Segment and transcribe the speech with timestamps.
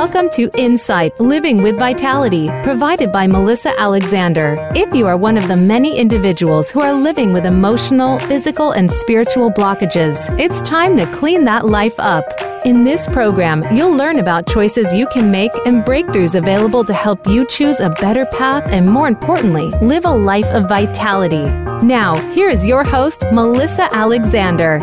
[0.00, 4.56] Welcome to Insight Living with Vitality, provided by Melissa Alexander.
[4.74, 8.90] If you are one of the many individuals who are living with emotional, physical, and
[8.90, 12.24] spiritual blockages, it's time to clean that life up.
[12.64, 17.26] In this program, you'll learn about choices you can make and breakthroughs available to help
[17.26, 21.44] you choose a better path and, more importantly, live a life of vitality.
[21.84, 24.78] Now, here is your host, Melissa Alexander.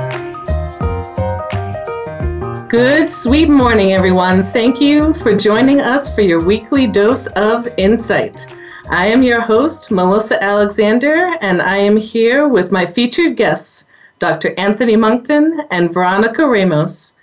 [2.69, 4.43] Good, sweet morning, everyone.
[4.43, 8.45] Thank you for joining us for your weekly dose of insight.
[8.89, 13.85] I am your host, Melissa Alexander, and I am here with my featured guests,
[14.19, 14.53] Dr.
[14.57, 17.13] Anthony Monkton and Veronica Ramos.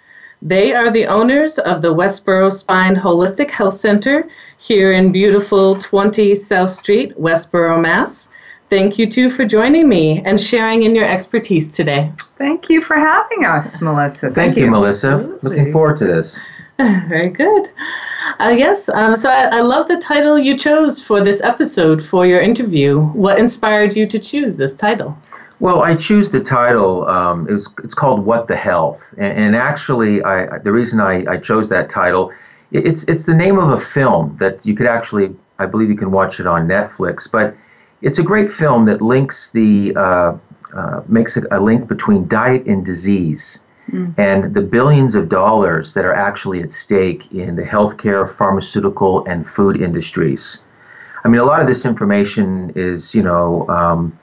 [0.41, 6.35] They are the owners of the Westboro Spine Holistic Health Center here in beautiful 20
[6.35, 8.31] South Street, Westboro, Mass.
[8.75, 12.11] Thank you too for joining me and sharing in your expertise today.
[12.39, 14.23] Thank you for having us, Melissa.
[14.23, 15.13] Thank, Thank you, you, Melissa.
[15.13, 15.49] Absolutely.
[15.49, 16.41] Looking forward to this.
[17.07, 17.69] Very good.
[18.41, 22.27] Uh, yes, um, so I, I, love the title you chose for this episode for
[22.27, 23.01] your interview.
[23.13, 25.17] What inspired you to choose this title?
[25.61, 27.07] Well, I choose the title.
[27.07, 31.25] Um, it was, it's called "What the Health," and, and actually, I, the reason I,
[31.31, 32.33] I chose that title,
[32.73, 36.11] it's it's the name of a film that you could actually, I believe, you can
[36.11, 37.55] watch it on Netflix, but
[38.03, 40.37] it's a great film that links the uh,
[40.75, 44.13] uh, makes a, a, link between diet and disease, mm.
[44.19, 49.47] and the billions of dollars that are actually at stake in the healthcare, pharmaceutical, and
[49.47, 50.63] food industries.
[51.25, 54.19] I mean, a lot of this information is, you know, um,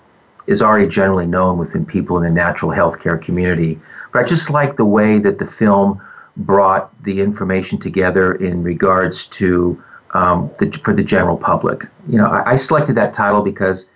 [0.45, 3.79] is already generally known within people in the natural healthcare community.
[4.11, 6.01] But I just like the way that the film
[6.37, 9.81] brought the information together in regards to
[10.13, 11.87] um, the, for the general public.
[12.07, 13.89] You know, I, I, selected that title because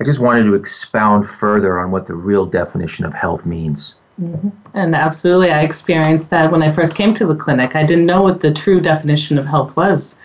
[0.00, 3.96] I just wanted to expound further on what the real definition of health means.
[4.20, 4.48] Mm-hmm.
[4.74, 7.76] And absolutely, I experienced that when I first came to the clinic.
[7.76, 10.16] I didn't know what the true definition of health was.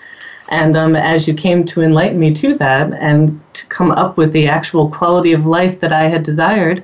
[0.50, 4.32] And um, as you came to enlighten me to that and to come up with
[4.32, 6.84] the actual quality of life that I had desired,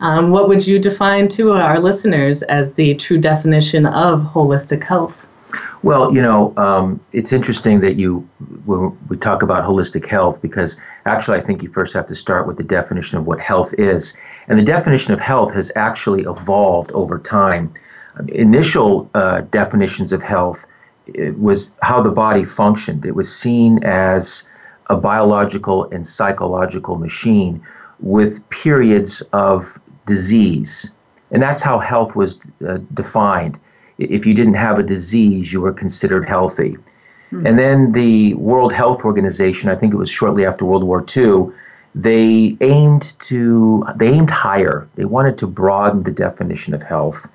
[0.00, 5.26] um, what would you define to our listeners as the true definition of holistic health?
[5.82, 8.28] Well, you know, um, it's interesting that you
[8.66, 12.56] we talk about holistic health because actually I think you first have to start with
[12.56, 14.16] the definition of what health is,
[14.48, 17.72] and the definition of health has actually evolved over time.
[18.28, 20.66] Initial uh, definitions of health
[21.36, 23.06] was how the body functioned.
[23.06, 24.48] It was seen as
[24.88, 27.62] a biological and psychological machine
[28.00, 30.92] with periods of disease,
[31.30, 33.58] and that's how health was uh, defined
[34.00, 36.76] if you didn't have a disease, you were considered healthy.
[37.30, 37.46] Hmm.
[37.46, 41.52] And then the World Health Organization, I think it was shortly after World War II,
[41.94, 44.88] they aimed to they aimed higher.
[44.94, 47.28] They wanted to broaden the definition of health,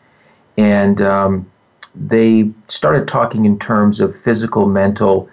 [0.58, 1.52] and um,
[1.94, 5.30] they started talking in terms of physical, mental,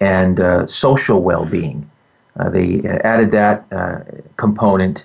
[0.00, 1.88] and uh, social well-being.
[2.40, 4.00] Uh, they added that uh,
[4.38, 5.04] component,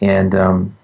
[0.00, 0.76] and um,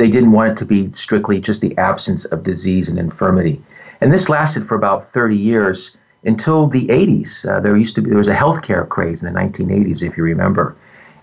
[0.00, 3.62] they didn't want it to be strictly just the absence of disease and infirmity.
[4.00, 5.94] And this lasted for about 30 years
[6.24, 7.46] until the 80s.
[7.46, 10.24] Uh, there used to be there was a healthcare craze in the 1980s, if you
[10.24, 10.74] remember.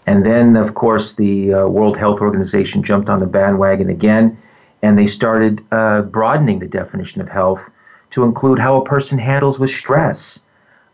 [0.05, 4.37] And then, of course, the uh, World Health Organization jumped on the bandwagon again,
[4.83, 7.69] and they started uh, broadening the definition of health
[8.11, 10.39] to include how a person handles with stress,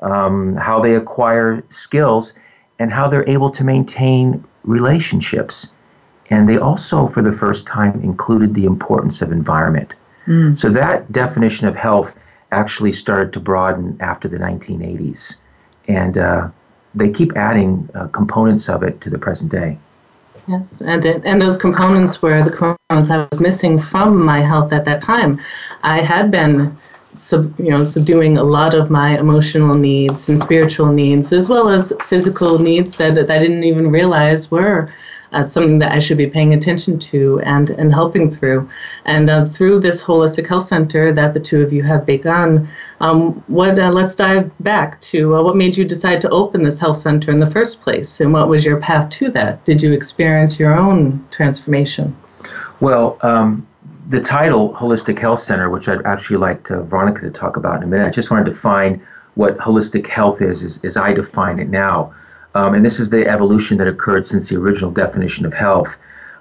[0.02, 2.34] um, how they acquire skills,
[2.80, 5.73] and how they're able to maintain relationships.
[6.30, 9.96] And they also, for the first time, included the importance of environment.
[10.26, 10.58] Mm.
[10.58, 12.16] So that definition of health
[12.52, 15.38] actually started to broaden after the 1980s.
[15.88, 16.50] And uh,
[16.96, 19.78] they keep adding uh, components of it to the present day.
[20.48, 24.84] Yes, and and those components were the components I was missing from my health at
[24.86, 25.40] that time.
[25.84, 26.76] I had been
[27.16, 31.70] sub, you know, subduing a lot of my emotional needs and spiritual needs, as well
[31.70, 34.90] as physical needs that, that I didn't even realize were
[35.34, 38.70] uh, something that I should be paying attention to and, and helping through.
[39.06, 42.68] And uh, through this holistic health center that the two of you have begun,
[43.02, 46.80] um, what uh, let's dive back to uh, what made you decide to open this
[46.80, 49.64] health center in the first place, and what was your path to that?
[49.66, 52.16] Did you experience your own transformation?
[52.80, 53.18] Well.
[53.22, 53.68] Um,
[54.10, 57.84] the title Holistic Health Center, which I'd actually like to, Veronica to talk about in
[57.84, 59.02] a minute, I just wanted to define
[59.36, 62.14] what holistic health is, as, as I define it now.
[62.56, 65.98] Um, and this is the evolution that occurred since the original definition of health.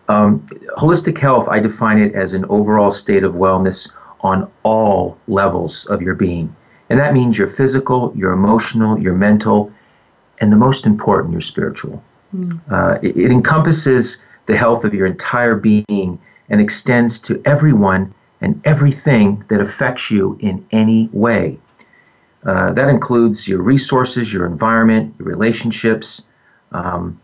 [0.09, 5.87] Um, holistic health, I define it as an overall state of wellness on all levels
[5.87, 6.55] of your being.
[6.91, 9.73] And that means your physical, your emotional, your mental,
[10.41, 12.03] and the most important, your spiritual.
[12.35, 12.61] Mm.
[12.71, 16.19] Uh, it, it encompasses the health of your entire being
[16.49, 21.59] and extends to everyone and everything that affects you in any way.
[22.45, 26.23] Uh, that includes your resources, your environment, your relationships.
[26.73, 27.21] Um,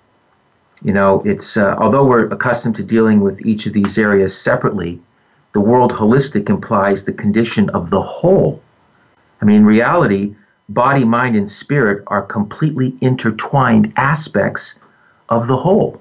[0.82, 5.00] you know, it's uh, although we're accustomed to dealing with each of these areas separately,
[5.52, 8.62] the world holistic implies the condition of the whole.
[9.40, 10.36] I mean, in reality,
[10.68, 14.78] body, mind, and spirit are completely intertwined aspects
[15.28, 16.00] of the whole.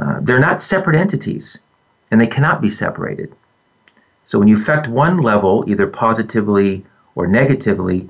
[0.00, 1.58] Uh, they're not separate entities,
[2.10, 3.32] and they cannot be separated.
[4.24, 6.84] So when you affect one level, either positively
[7.14, 8.08] or negatively,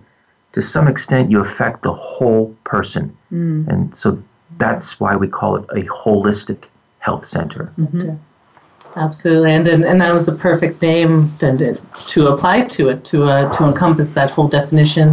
[0.57, 3.15] to some extent you affect the whole person.
[3.31, 3.69] Mm.
[3.69, 4.23] And so
[4.57, 6.65] that's why we call it a holistic
[6.99, 7.65] health center.
[7.65, 8.15] Mm-hmm.
[8.97, 13.25] Absolutely, and, and and that was the perfect name to, to apply to it to
[13.25, 15.09] uh, to encompass that whole definition,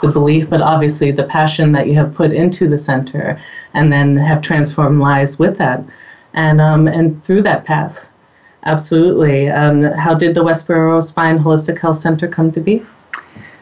[0.00, 3.38] the belief, but obviously the passion that you have put into the center,
[3.74, 5.84] and then have transformed lives with that,
[6.32, 8.08] and um, and through that path,
[8.62, 9.50] absolutely.
[9.50, 12.82] Um, how did the Westboro Spine Holistic Health Center come to be?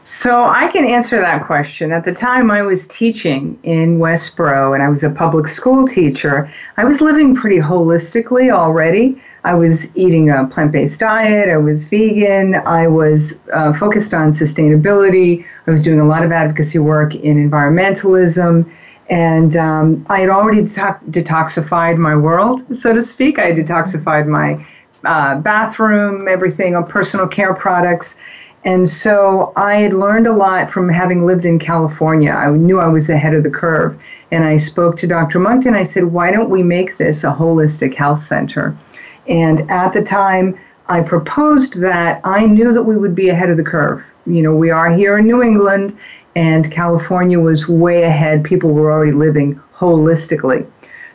[0.06, 1.91] So I can answer that question.
[1.91, 6.53] At the time I was teaching in Westboro and I was a public school teacher,
[6.77, 9.19] I was living pretty holistically already.
[9.45, 14.33] I was eating a plant based diet, I was vegan, I was uh, focused on
[14.33, 18.71] sustainability, I was doing a lot of advocacy work in environmentalism.
[19.09, 23.39] And um, I had already detoxified my world, so to speak.
[23.39, 24.67] I had detoxified my
[25.05, 28.19] uh, bathroom, everything on personal care products.
[28.64, 32.32] And so I had learned a lot from having lived in California.
[32.32, 33.99] I knew I was ahead of the curve.
[34.31, 35.38] And I spoke to Dr.
[35.38, 35.75] Monkton.
[35.75, 38.76] I said, why don't we make this a holistic health center?
[39.28, 40.58] And at the time,
[40.88, 44.02] I proposed that I knew that we would be ahead of the curve.
[44.26, 45.96] You know, we are here in New England,
[46.34, 48.44] and California was way ahead.
[48.44, 50.66] People were already living holistically.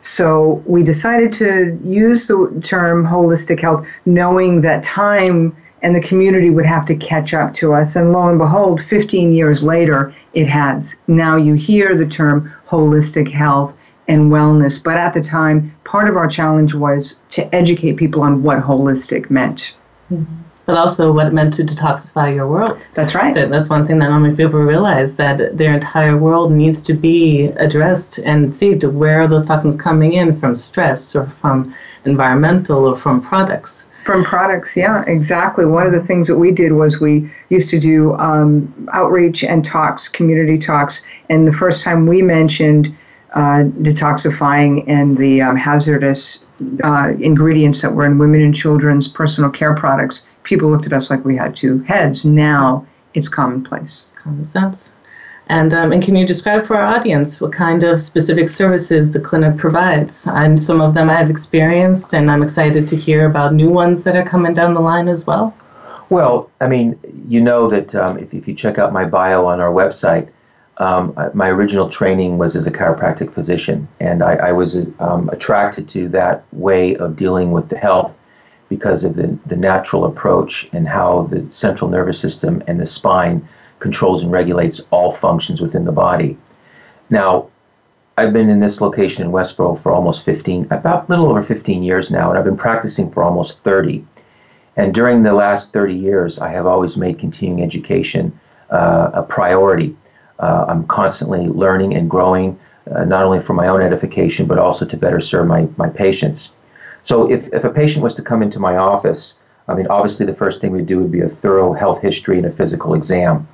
[0.02, 6.50] So we decided to use the term holistic health, knowing that time and the community
[6.50, 7.96] would have to catch up to us.
[7.96, 10.94] And lo and behold, 15 years later, it has.
[11.06, 13.76] Now you hear the term holistic health
[14.08, 18.42] and wellness, but at the time, part of our challenge was to educate people on
[18.42, 19.74] what holistic meant.
[20.10, 20.34] Mm-hmm.
[20.70, 22.88] But also what it meant to detoxify your world.
[22.94, 23.34] That's right.
[23.34, 26.94] That, that's one thing that not many people realize that their entire world needs to
[26.94, 31.74] be addressed and see to where are those toxins coming in from stress or from
[32.04, 33.88] environmental or from products.
[34.04, 35.66] From products, yeah, exactly.
[35.66, 39.64] One of the things that we did was we used to do um, outreach and
[39.64, 42.96] talks, community talks, and the first time we mentioned
[43.34, 46.46] uh, detoxifying and the um, hazardous
[46.82, 51.10] uh, ingredients that were in women and children's personal care products, people looked at us
[51.10, 52.24] like we had two heads.
[52.24, 54.02] Now it's commonplace.
[54.02, 54.92] It's common sense.
[55.48, 59.18] And, um, and can you describe for our audience what kind of specific services the
[59.18, 60.28] clinic provides?
[60.28, 64.04] And some of them I have experienced, and I'm excited to hear about new ones
[64.04, 65.52] that are coming down the line as well.
[66.08, 69.60] Well, I mean, you know that um, if, if you check out my bio on
[69.60, 70.28] our website,
[70.80, 75.86] um, my original training was as a chiropractic physician, and I, I was um, attracted
[75.90, 78.16] to that way of dealing with the health
[78.70, 83.46] because of the, the natural approach and how the central nervous system and the spine
[83.78, 86.38] controls and regulates all functions within the body.
[87.10, 87.48] Now,
[88.16, 92.10] I've been in this location in Westboro for almost 15, about little over 15 years
[92.10, 94.04] now, and I've been practicing for almost 30.
[94.76, 98.38] And during the last 30 years, I have always made continuing education
[98.70, 99.96] uh, a priority.
[100.40, 102.58] Uh, I'm constantly learning and growing,
[102.90, 106.52] uh, not only for my own edification, but also to better serve my, my patients.
[107.02, 110.34] So if, if a patient was to come into my office, I mean, obviously the
[110.34, 113.46] first thing we'd do would be a thorough health history and a physical exam.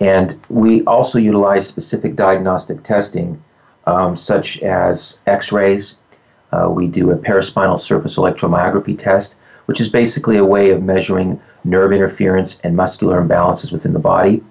[0.00, 3.42] And we also utilize specific diagnostic testing,
[3.86, 5.96] um, such as x rays.
[6.50, 9.36] Uh, we do a paraspinal surface electromyography test.
[9.66, 14.42] which is basically a way of measuring nerve interference and muscular imbalances within the body.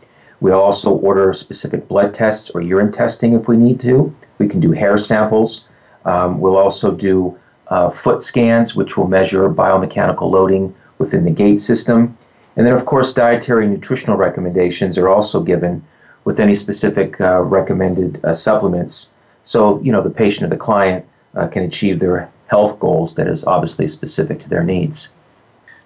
[0.42, 4.14] We also order specific blood tests or urine testing if we need to.
[4.40, 5.70] We can do hair samples.
[6.04, 11.60] Um, we'll also do uh, foot scans, which will measure biomechanical loading within the gait
[11.60, 12.18] system.
[12.58, 15.84] And then, of course, dietary and nutritional recommendations are also given
[16.26, 19.12] with any specific uh, recommended uh, supplements.
[19.44, 21.06] So, you know, the patient or the client
[21.36, 25.10] uh, can achieve their health goals that is obviously specific to their needs.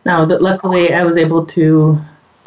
[0.05, 2.00] Now, luckily, I was able to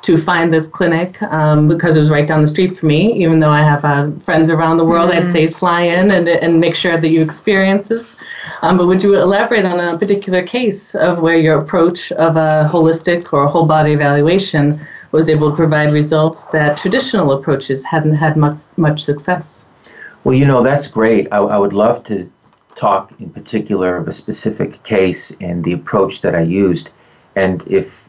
[0.09, 3.13] to find this clinic um, because it was right down the street for me.
[3.23, 5.27] Even though I have uh, friends around the world, mm-hmm.
[5.27, 8.17] I'd say fly in and, and make sure that you experience this.
[8.63, 12.67] Um, but would you elaborate on a particular case of where your approach of a
[12.73, 14.81] holistic or whole body evaluation
[15.13, 19.69] was able to provide results that traditional approaches hadn't had much much success?
[20.25, 21.29] Well, you know that's great.
[21.33, 22.33] I, I would love to
[22.77, 26.89] talk in particular of a specific case and the approach that I used.
[27.37, 28.08] And if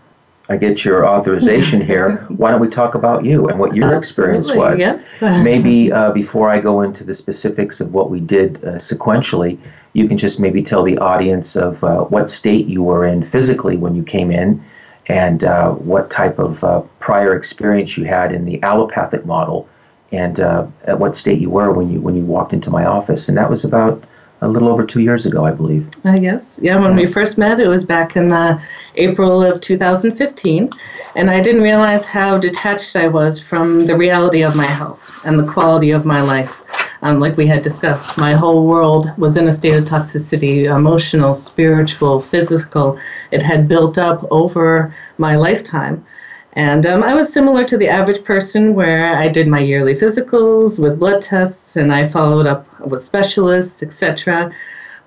[0.50, 4.52] I get your authorization here, why don't we talk about you and what your experience
[4.52, 4.80] was?
[4.80, 5.22] Yes.
[5.22, 9.60] maybe uh, before I go into the specifics of what we did uh, sequentially,
[9.94, 13.78] you can just maybe tell the audience of uh, what state you were in physically
[13.78, 14.64] when you came in
[15.08, 19.70] and uh, what type of uh, prior experience you had in the allopathic model
[20.12, 23.30] and uh, at what state you were when you when you walked into my office.
[23.30, 24.04] And that was about
[24.42, 25.90] a little over two years ago, I believe.
[26.04, 26.60] I guess.
[26.62, 28.62] Yeah, when we first met, it was back in uh,
[28.96, 30.70] April of 2015.
[31.16, 35.38] And I didn't realize how detached I was from the reality of my health and
[35.38, 36.64] the quality of my life.
[37.02, 41.34] Um, like we had discussed, my whole world was in a state of toxicity emotional,
[41.34, 43.00] spiritual, physical.
[43.32, 46.06] It had built up over my lifetime.
[46.60, 50.78] And um, I was similar to the average person where I did my yearly physicals
[50.78, 54.52] with blood tests and I followed up with specialists, etc.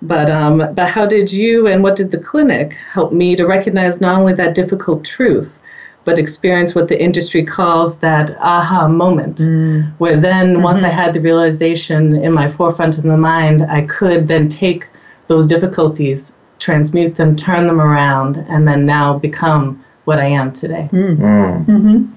[0.01, 4.01] But, um, but how did you and what did the clinic help me to recognize
[4.01, 5.61] not only that difficult truth,
[6.05, 9.93] but experience what the industry calls that aha moment, mm.
[9.99, 10.63] where then mm-hmm.
[10.63, 14.89] once I had the realization in my forefront of the mind, I could then take
[15.27, 20.89] those difficulties, transmute them, turn them around, and then now become what I am today.
[20.93, 21.17] Mm.
[21.19, 21.67] Mm.
[21.67, 22.13] Mm-hmm.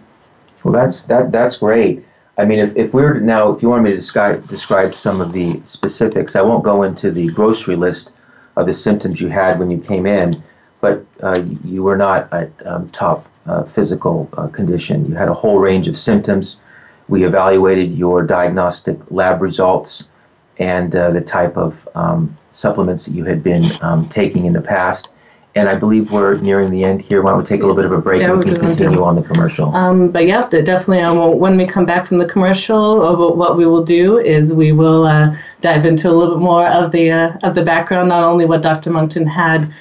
[0.64, 1.32] Well, that's that.
[1.32, 2.06] That's great.
[2.38, 4.94] I mean, if, if we were to now, if you want me to describe describe
[4.94, 8.18] some of the specifics, I won't go into the grocery list
[8.56, 10.34] of the symptoms you had when you came in,
[10.82, 15.06] but uh, you were not at um, top uh, physical uh, condition.
[15.06, 16.62] You had a whole range of symptoms.
[17.08, 20.10] We evaluated your diagnostic lab results
[20.58, 24.62] and uh, the type of um, supplements that you had been um, taking in the
[24.62, 25.14] past
[25.56, 27.22] and I believe we're nearing the end here.
[27.22, 29.04] Why don't we take a little bit of a break yeah, and we can continue
[29.04, 29.74] on the commercial?
[29.74, 31.00] Um, but yeah, definitely.
[31.00, 34.74] Um, when we come back from the commercial, uh, what we will do is we
[34.74, 38.24] will uh, dive into a little bit more of the uh, of the background, not
[38.24, 38.92] only what Dr.
[38.92, 39.74] Monkton had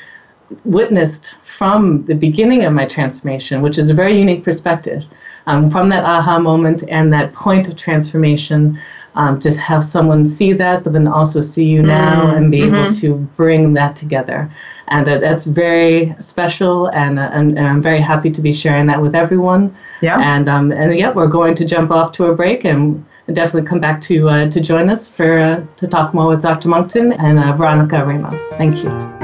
[0.65, 5.05] witnessed from the beginning of my transformation, which is a very unique perspective,
[5.47, 8.79] um, from that aha moment and that point of transformation
[9.17, 12.61] um, just have someone see that, but then also see you now mm, and be
[12.61, 12.75] mm-hmm.
[12.75, 14.51] able to bring that together.
[14.89, 18.87] And uh, that's very special, and, uh, and, and, I'm very happy to be sharing
[18.89, 19.75] that with everyone.
[20.03, 20.19] Yeah.
[20.21, 23.81] And um, and yeah, we're going to jump off to a break and definitely come
[23.81, 26.69] back to uh, to join us for uh, to talk more with Dr.
[26.69, 28.47] Monkton and uh, Veronica Ramos.
[28.51, 29.24] Thank you.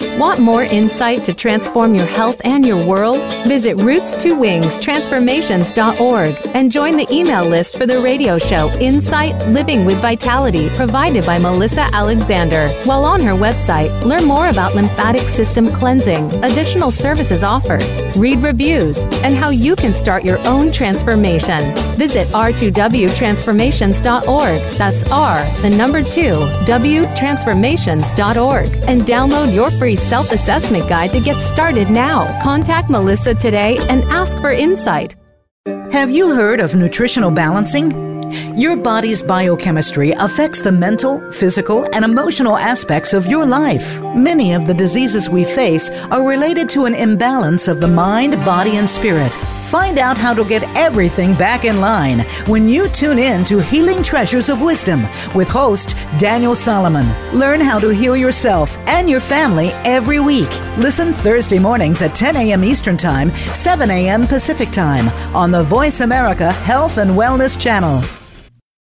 [0.00, 3.20] Want more insight to transform your health and your world?
[3.48, 10.00] Visit roots2wings transformations.org and join the email list for the radio show Insight Living with
[10.00, 12.68] Vitality provided by Melissa Alexander.
[12.84, 17.82] While on her website, learn more about lymphatic system cleansing, additional services offered,
[18.16, 21.74] read reviews, and how you can start your own transformation.
[21.96, 24.72] Visit r2wtransformations.org.
[24.74, 31.14] That's R, the number 2, W transformations.org and download your free free self assessment guide
[31.14, 32.26] to get started now.
[32.42, 35.16] Contact Melissa today and ask for insight.
[35.90, 38.17] Have you heard of nutritional balancing?
[38.54, 44.02] Your body's biochemistry affects the mental, physical, and emotional aspects of your life.
[44.02, 48.76] Many of the diseases we face are related to an imbalance of the mind, body,
[48.76, 49.34] and spirit.
[49.68, 54.02] Find out how to get everything back in line when you tune in to Healing
[54.02, 55.02] Treasures of Wisdom
[55.34, 57.06] with host Daniel Solomon.
[57.38, 60.50] Learn how to heal yourself and your family every week.
[60.78, 62.64] Listen Thursday mornings at 10 a.m.
[62.64, 64.26] Eastern Time, 7 a.m.
[64.26, 68.02] Pacific Time on the Voice America Health and Wellness Channel.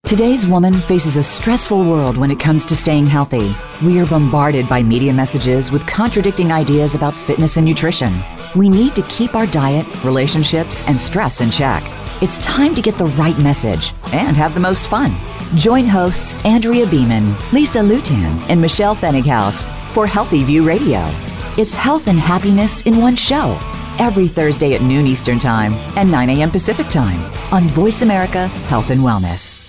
[0.09, 3.55] Today's woman faces a stressful world when it comes to staying healthy.
[3.85, 8.11] We are bombarded by media messages with contradicting ideas about fitness and nutrition.
[8.55, 11.83] We need to keep our diet, relationships, and stress in check.
[12.23, 15.13] It's time to get the right message and have the most fun.
[15.55, 21.07] Join hosts Andrea Beeman, Lisa Lutan, and Michelle Fennighaus for Healthy View Radio.
[21.55, 23.59] It's health and happiness in one show
[23.99, 26.49] every Thursday at noon Eastern Time and 9 a.m.
[26.49, 27.21] Pacific Time
[27.53, 29.68] on Voice America Health and Wellness.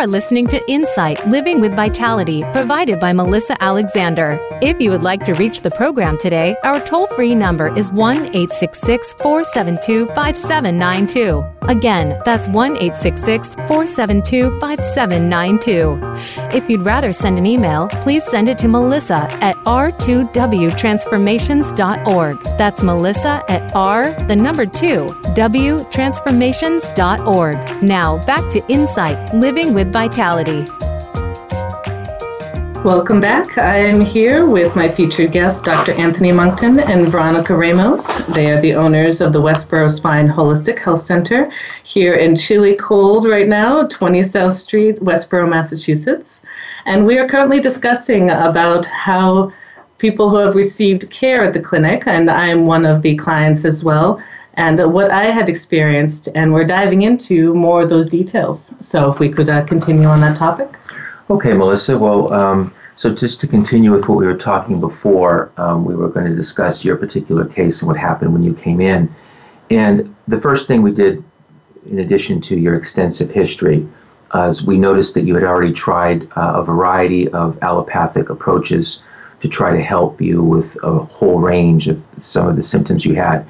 [0.00, 4.40] Are listening to Insight Living with Vitality, provided by Melissa Alexander.
[4.62, 8.16] If you would like to reach the program today, our toll free number is 1
[8.16, 11.44] 866 472 5792.
[11.68, 16.00] Again, that's 1 866 472 5792.
[16.56, 22.42] If you'd rather send an email, please send it to melissa at r2wtransformations.org.
[22.56, 27.82] That's melissa at r, the number 2, w transformations.org.
[27.82, 30.66] Now, back to Insight Living with Vitality.
[32.84, 33.58] Welcome back.
[33.58, 35.92] I am here with my featured guests, Dr.
[35.92, 38.24] Anthony Monkton and Veronica Ramos.
[38.26, 41.50] They are the owners of the Westboro Spine Holistic Health Center
[41.82, 46.42] here in chilly cold right now, 20 South Street, Westboro, Massachusetts.
[46.86, 49.52] And we are currently discussing about how
[49.98, 53.84] people who have received care at the clinic, and I'm one of the clients as
[53.84, 54.18] well,
[54.60, 58.74] and what I had experienced, and we're diving into more of those details.
[58.78, 60.76] So if we could uh, continue on that topic.
[61.30, 61.96] Okay, Melissa.
[61.96, 66.10] Well, um, so just to continue with what we were talking before, um, we were
[66.10, 69.10] going to discuss your particular case and what happened when you came in.
[69.70, 71.24] And the first thing we did,
[71.90, 73.88] in addition to your extensive history,
[74.34, 79.02] is we noticed that you had already tried uh, a variety of allopathic approaches
[79.40, 83.14] to try to help you with a whole range of some of the symptoms you
[83.14, 83.46] had.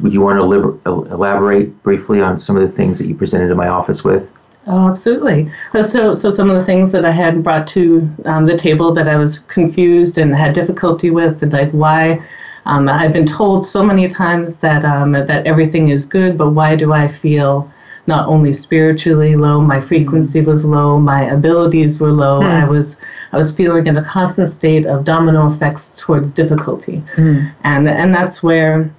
[0.00, 3.56] Would you want to elaborate briefly on some of the things that you presented in
[3.56, 4.30] my office with?
[4.66, 5.50] Oh, absolutely.
[5.74, 8.92] Uh, so, so some of the things that I had brought to um, the table
[8.92, 12.22] that I was confused and had difficulty with, and like why
[12.66, 16.76] um, I've been told so many times that um, that everything is good, but why
[16.76, 17.70] do I feel
[18.06, 22.40] not only spiritually low, my frequency was low, my abilities were low.
[22.40, 22.50] Mm.
[22.50, 23.00] I was
[23.32, 27.52] I was feeling in a constant state of domino effects towards difficulty, mm.
[27.64, 28.90] and and that's where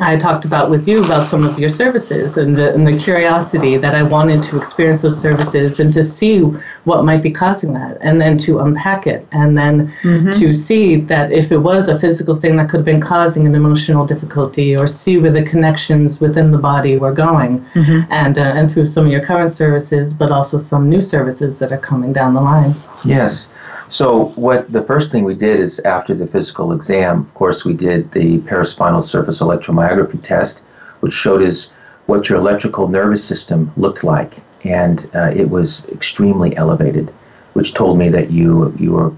[0.00, 3.76] I talked about with you about some of your services and the, and the curiosity
[3.76, 6.40] that I wanted to experience those services and to see
[6.84, 10.30] what might be causing that, and then to unpack it, and then mm-hmm.
[10.30, 13.54] to see that if it was a physical thing that could have been causing an
[13.54, 18.10] emotional difficulty, or see where the connections within the body were going, mm-hmm.
[18.10, 21.72] and uh, and through some of your current services, but also some new services that
[21.72, 22.74] are coming down the line.
[23.04, 23.50] Yes.
[23.94, 27.74] So, what the first thing we did is after the physical exam, of course, we
[27.74, 30.64] did the paraspinal surface electromyography test,
[30.98, 31.72] which showed us
[32.06, 34.32] what your electrical nervous system looked like,
[34.64, 37.14] and uh, it was extremely elevated,
[37.52, 39.12] which told me that you you were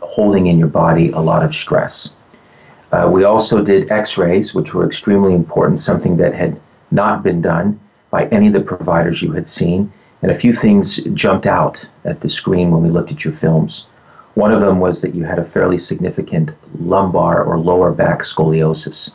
[0.00, 2.14] holding in your body a lot of stress.
[2.92, 6.58] Uh, we also did X-rays, which were extremely important, something that had
[6.90, 7.78] not been done
[8.10, 12.22] by any of the providers you had seen, and a few things jumped out at
[12.22, 13.88] the screen when we looked at your films.
[14.36, 19.12] One of them was that you had a fairly significant lumbar or lower back scoliosis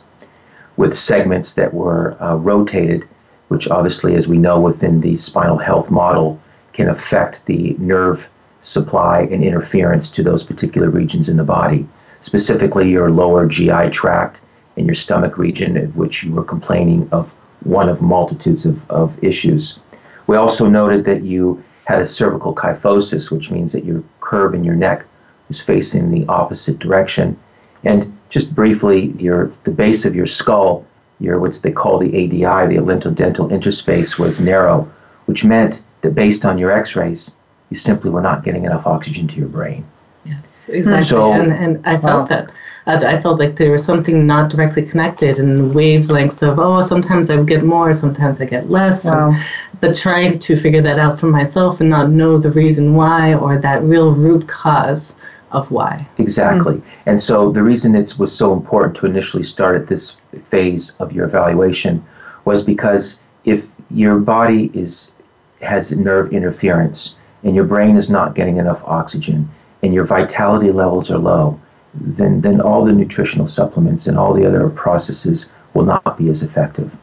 [0.76, 3.06] with segments that were uh, rotated,
[3.46, 6.40] which obviously, as we know within the spinal health model,
[6.72, 8.28] can affect the nerve
[8.62, 11.86] supply and interference to those particular regions in the body,
[12.20, 14.42] specifically your lower GI tract
[14.76, 17.32] and your stomach region, in which you were complaining of
[17.62, 19.78] one of multitudes of, of issues.
[20.26, 24.64] We also noted that you had a cervical kyphosis, which means that your curve in
[24.64, 25.06] your neck
[25.52, 27.38] was facing the opposite direction.
[27.84, 30.86] And just briefly, your the base of your skull,
[31.20, 34.90] your what they call the ADI, the dental interspace, was narrow,
[35.26, 37.32] which meant that based on your X-rays,
[37.68, 39.84] you simply were not getting enough oxygen to your brain.
[40.24, 41.04] Yes, exactly.
[41.04, 42.50] So, and, and I felt that.
[42.84, 47.40] I felt like there was something not directly connected in wavelengths of, oh, sometimes I
[47.44, 49.04] get more, sometimes I get less.
[49.04, 49.30] Wow.
[49.30, 49.36] And,
[49.80, 53.56] but trying to figure that out for myself and not know the reason why or
[53.56, 55.14] that real root cause
[55.52, 56.06] of why.
[56.18, 56.76] Exactly.
[56.76, 56.82] Mm.
[57.06, 61.12] And so the reason it was so important to initially start at this phase of
[61.12, 62.04] your evaluation
[62.44, 65.12] was because if your body is
[65.60, 69.48] has nerve interference and your brain is not getting enough oxygen
[69.82, 71.60] and your vitality levels are low,
[71.94, 76.42] then then all the nutritional supplements and all the other processes will not be as
[76.42, 76.96] effective.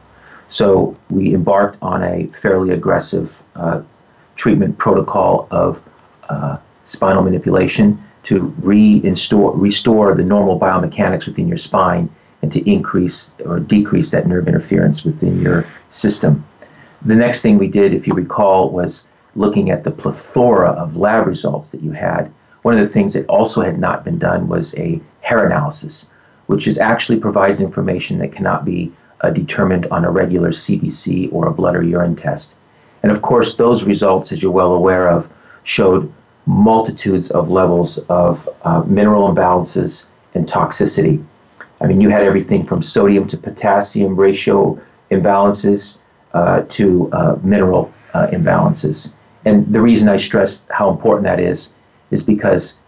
[0.48, 3.82] So we embarked on a fairly aggressive uh,
[4.34, 5.80] treatment protocol of
[6.28, 12.08] uh, spinal manipulation to reinstore, restore the normal biomechanics within your spine
[12.42, 16.44] and to increase or decrease that nerve interference within your system.
[17.02, 21.26] The next thing we did, if you recall, was looking at the plethora of lab
[21.26, 22.30] results that you had.
[22.62, 26.08] One of the things that also had not been done was a hair analysis,
[26.46, 31.46] which is actually provides information that cannot be uh, determined on a regular CBC or
[31.46, 32.58] a blood or urine test.
[33.02, 35.30] And of course, those results, as you're well aware of,
[35.62, 36.12] showed
[36.46, 41.24] multitudes of levels of uh, mineral imbalances and toxicity.
[41.80, 45.98] I mean, you had everything from sodium to potassium ratio imbalances
[46.34, 49.14] uh, to uh, mineral uh, imbalances.
[49.44, 51.72] And the reason I stress how important that is
[52.10, 52.78] is because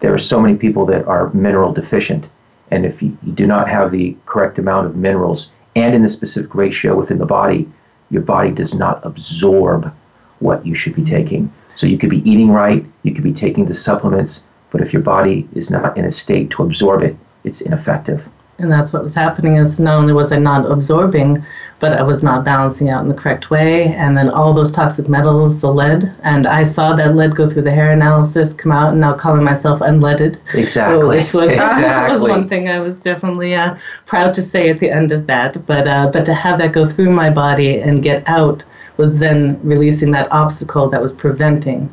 [0.00, 2.28] there are so many people that are mineral deficient.
[2.70, 6.08] And if you, you do not have the correct amount of minerals and in the
[6.08, 7.68] specific ratio within the body,
[8.10, 9.92] your body does not absorb
[10.40, 11.52] what you should be taking.
[11.76, 15.02] So you could be eating right, you could be taking the supplements, but if your
[15.02, 18.28] body is not in a state to absorb it, it's ineffective.
[18.58, 21.44] And that's what was happening is not only was I not absorbing,
[21.80, 23.88] but I was not balancing out in the correct way.
[23.94, 27.62] And then all those toxic metals, the lead, and I saw that lead go through
[27.62, 30.38] the hair analysis, come out, and now calling myself unleaded.
[30.54, 31.18] Exactly.
[31.18, 32.14] Which was, exactly.
[32.14, 35.66] was one thing I was definitely uh, proud to say at the end of that.
[35.66, 38.62] But uh, but to have that go through my body and get out
[38.96, 41.92] was then releasing that obstacle that was preventing.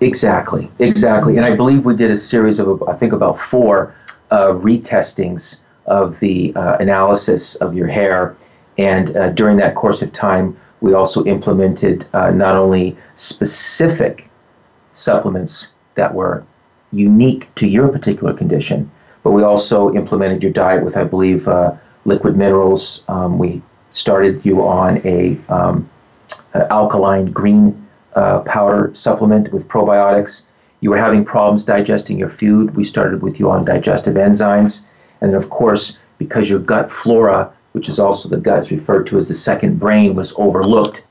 [0.00, 1.36] Exactly, exactly.
[1.36, 3.94] And I believe we did a series of, I think, about four
[4.30, 8.36] uh, retestings of the uh, analysis of your hair.
[8.78, 14.30] And uh, during that course of time, we also implemented uh, not only specific
[14.94, 16.44] supplements that were
[16.92, 18.90] unique to your particular condition,
[19.22, 23.04] but we also implemented your diet with, I believe, uh, liquid minerals.
[23.08, 25.88] Um, we started you on a um,
[26.54, 30.46] alkaline green uh, powder supplement with probiotics.
[30.80, 32.74] You were having problems digesting your food.
[32.74, 34.86] We started with you on digestive enzymes.
[35.20, 39.06] And then, of course, because your gut flora, which is also the gut is referred
[39.08, 41.04] to as the second brain, was overlooked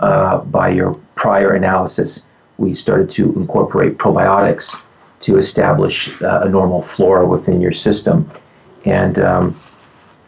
[0.00, 2.26] uh, by your prior analysis,
[2.58, 4.84] we started to incorporate probiotics
[5.20, 8.30] to establish uh, a normal flora within your system.
[8.84, 9.58] And um,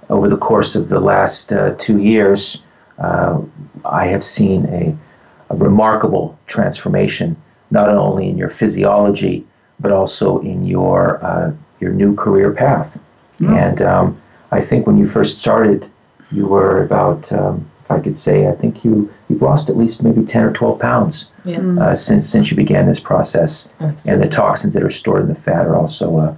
[0.09, 2.63] over the course of the last uh, two years,
[2.99, 3.41] uh,
[3.91, 4.97] I have seen a,
[5.51, 7.37] a remarkable transformation,
[7.71, 9.45] not only in your physiology,
[9.81, 12.99] but also in your, uh, your new career path.
[13.41, 13.57] Mm.
[13.57, 15.91] And um, I think when you first started,
[16.33, 20.03] you were about, um, if I could say, I think you you've lost at least
[20.03, 21.79] maybe ten or twelve pounds yes.
[21.79, 23.69] uh, since since you began this process.
[23.81, 24.13] Absolutely.
[24.13, 26.37] And the toxins that are stored in the fat are also, uh,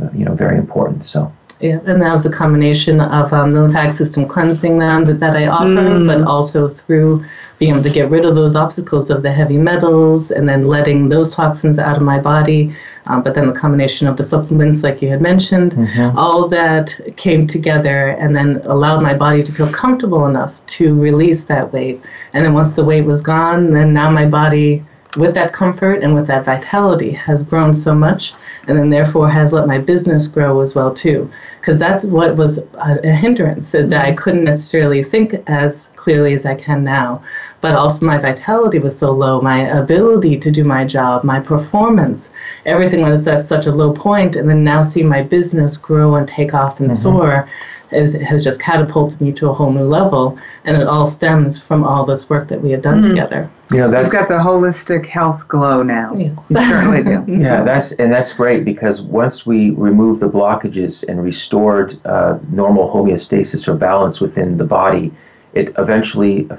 [0.00, 1.04] uh, you know, very important.
[1.04, 1.32] So.
[1.60, 5.48] Yeah, and that was a combination of um, the lymphatic system cleansing that, that I
[5.48, 6.06] offer, mm.
[6.06, 7.24] but also through
[7.58, 11.08] being able to get rid of those obstacles of the heavy metals and then letting
[11.08, 12.72] those toxins out of my body.
[13.06, 16.16] Um, but then the combination of the supplements, like you had mentioned, mm-hmm.
[16.16, 21.44] all that came together and then allowed my body to feel comfortable enough to release
[21.44, 22.00] that weight.
[22.34, 24.84] And then once the weight was gone, then now my body
[25.16, 28.34] with that comfort and with that vitality has grown so much
[28.68, 31.28] and then therefore has let my business grow as well too.
[31.60, 36.46] Because that's what was a, a hindrance that i couldn't necessarily think as clearly as
[36.46, 37.22] i can now.
[37.60, 42.32] But also my vitality was so low my ability to do my job my performance
[42.66, 46.28] everything was at such a low point and then now see my business grow and
[46.28, 46.96] take off and mm-hmm.
[46.96, 47.48] soar
[47.90, 50.38] is, has just catapulted me to a whole new level.
[50.64, 53.08] And it all stems from all this work that we have done mm.
[53.08, 53.50] together.
[53.70, 56.10] You know, that's, You've got the holistic health glow now.
[56.14, 56.50] Yes.
[56.50, 57.24] You certainly do.
[57.42, 62.90] yeah, that's and that's great because once we removed the blockages and restored uh, normal
[62.90, 65.12] homeostasis or balance within the body,
[65.52, 66.56] it eventually uh,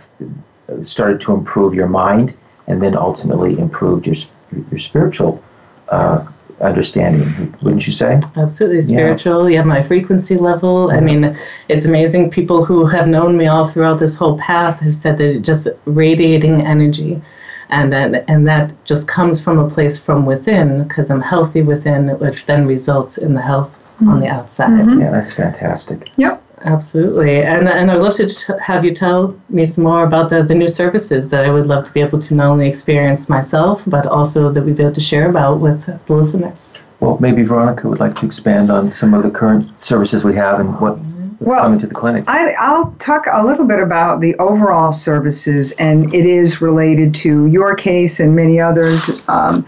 [0.83, 2.35] started to improve your mind
[2.67, 4.15] and then ultimately improved your
[4.69, 5.43] your spiritual
[5.89, 6.25] uh,
[6.61, 8.19] understanding, wouldn't you say?
[8.35, 9.49] Absolutely spiritual.
[9.49, 9.57] Yeah.
[9.57, 10.91] Have my frequency level.
[10.91, 11.37] I mean,
[11.69, 12.31] it's amazing.
[12.31, 16.61] People who have known me all throughout this whole path have said that just radiating
[16.61, 17.21] energy.
[17.69, 22.09] And then, and that just comes from a place from within because I'm healthy within,
[22.19, 24.09] which then results in the health mm-hmm.
[24.09, 24.71] on the outside.
[24.71, 25.01] Mm-hmm.
[25.01, 26.09] Yeah, that's fantastic.
[26.17, 26.43] Yep.
[26.65, 27.41] Absolutely.
[27.41, 30.55] And, and I'd love to t- have you tell me some more about the, the
[30.55, 34.05] new services that I would love to be able to not only experience myself, but
[34.05, 36.77] also that we'd be able to share about with the listeners.
[36.99, 40.59] Well, maybe Veronica would like to expand on some of the current services we have
[40.59, 42.25] and what, what's well, coming to the clinic.
[42.27, 47.45] I, I'll talk a little bit about the overall services, and it is related to
[47.45, 49.09] your case and many others.
[49.29, 49.65] Um,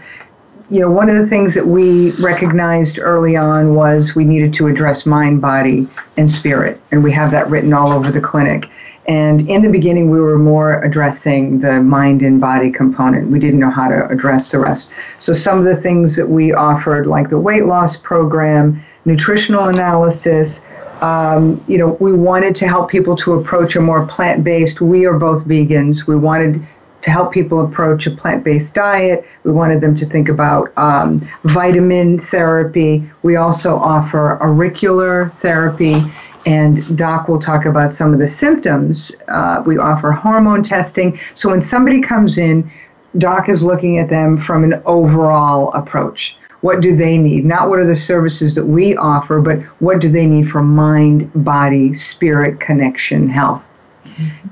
[0.72, 4.68] you know, one of the things that we recognized early on was we needed to
[4.68, 8.70] address mind, body, and spirit, and we have that written all over the clinic.
[9.06, 13.28] And in the beginning, we were more addressing the mind and body component.
[13.28, 14.90] We didn't know how to address the rest.
[15.18, 20.64] So, some of the things that we offered, like the weight loss program, nutritional analysis,
[21.02, 24.80] um, you know, we wanted to help people to approach a more plant based.
[24.80, 26.06] We are both vegans.
[26.06, 26.66] We wanted
[27.02, 29.26] to help people approach a plant based diet.
[29.44, 33.04] We wanted them to think about um, vitamin therapy.
[33.22, 36.02] We also offer auricular therapy.
[36.44, 39.12] And Doc will talk about some of the symptoms.
[39.28, 41.18] Uh, we offer hormone testing.
[41.34, 42.70] So when somebody comes in,
[43.18, 46.36] Doc is looking at them from an overall approach.
[46.62, 47.44] What do they need?
[47.44, 51.30] Not what are the services that we offer, but what do they need for mind,
[51.44, 53.64] body, spirit connection, health?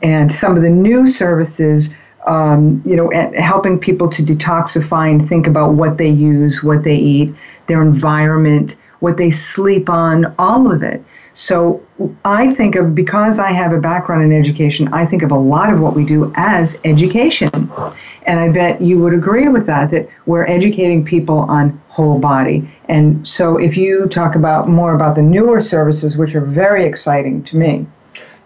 [0.02, 1.94] And some of the new services
[2.26, 6.96] um, you know, helping people to detoxify and think about what they use, what they
[6.96, 7.34] eat,
[7.66, 11.02] their environment, what they sleep on, all of it.
[11.34, 11.82] So
[12.24, 15.72] I think of, because I have a background in education, I think of a lot
[15.72, 17.48] of what we do as education.
[18.26, 22.68] And I bet you would agree with that, that we're educating people on whole body.
[22.88, 27.42] And so if you talk about more about the newer services, which are very exciting
[27.44, 27.86] to me.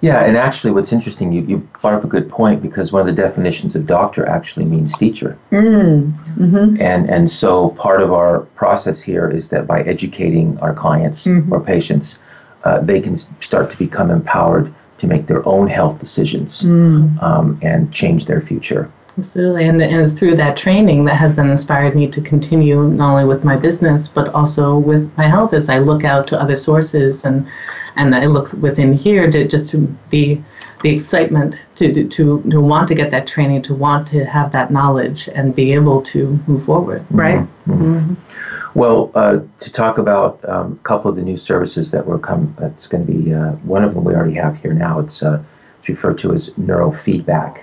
[0.05, 3.07] Yeah, and actually, what's interesting, you, you brought up a good point because one of
[3.07, 5.39] the definitions of doctor actually means teacher.
[5.51, 6.13] Mm.
[6.37, 6.79] Mm-hmm.
[6.79, 11.51] And, and so part of our process here is that by educating our clients mm-hmm.
[11.51, 12.21] or patients,
[12.65, 17.23] uh, they can start to become empowered to make their own health decisions mm.
[17.23, 18.91] um, and change their future.
[19.17, 23.13] Absolutely, and, and it's through that training that has then inspired me to continue not
[23.13, 26.57] only with my business but also with my health as I look out to other
[26.57, 27.47] sources and
[27.95, 29.79] and I look within here to just to
[30.11, 30.43] be
[30.85, 34.53] the excitement to, to, to, to want to get that training, to want to have
[34.53, 37.03] that knowledge and be able to move forward.
[37.11, 37.39] Right.
[37.39, 37.95] Mm-hmm.
[37.95, 38.79] Mm-hmm.
[38.79, 42.55] Well, uh, to talk about um, a couple of the new services that we're come,
[42.61, 44.99] it's going to be uh, one of them we already have here now.
[44.99, 45.43] It's, uh,
[45.79, 47.61] it's referred to as neurofeedback.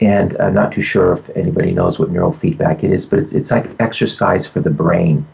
[0.00, 3.50] And I'm not too sure if anybody knows what neurofeedback it is, but it's, it's
[3.50, 5.26] like exercise for the brain.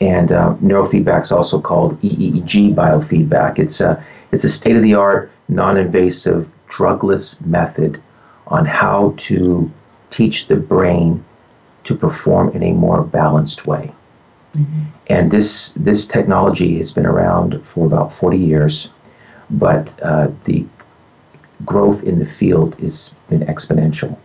[0.00, 3.58] And uh, neurofeedback is also called EEG biofeedback.
[3.58, 8.00] It's a, it's a state of the art, non invasive, drugless method
[8.46, 9.70] on how to
[10.10, 11.24] teach the brain
[11.84, 13.92] to perform in a more balanced way.
[14.52, 14.82] Mm-hmm.
[15.08, 18.90] And this, this technology has been around for about 40 years,
[19.50, 20.66] but uh, the
[21.64, 24.16] growth in the field has been exponential.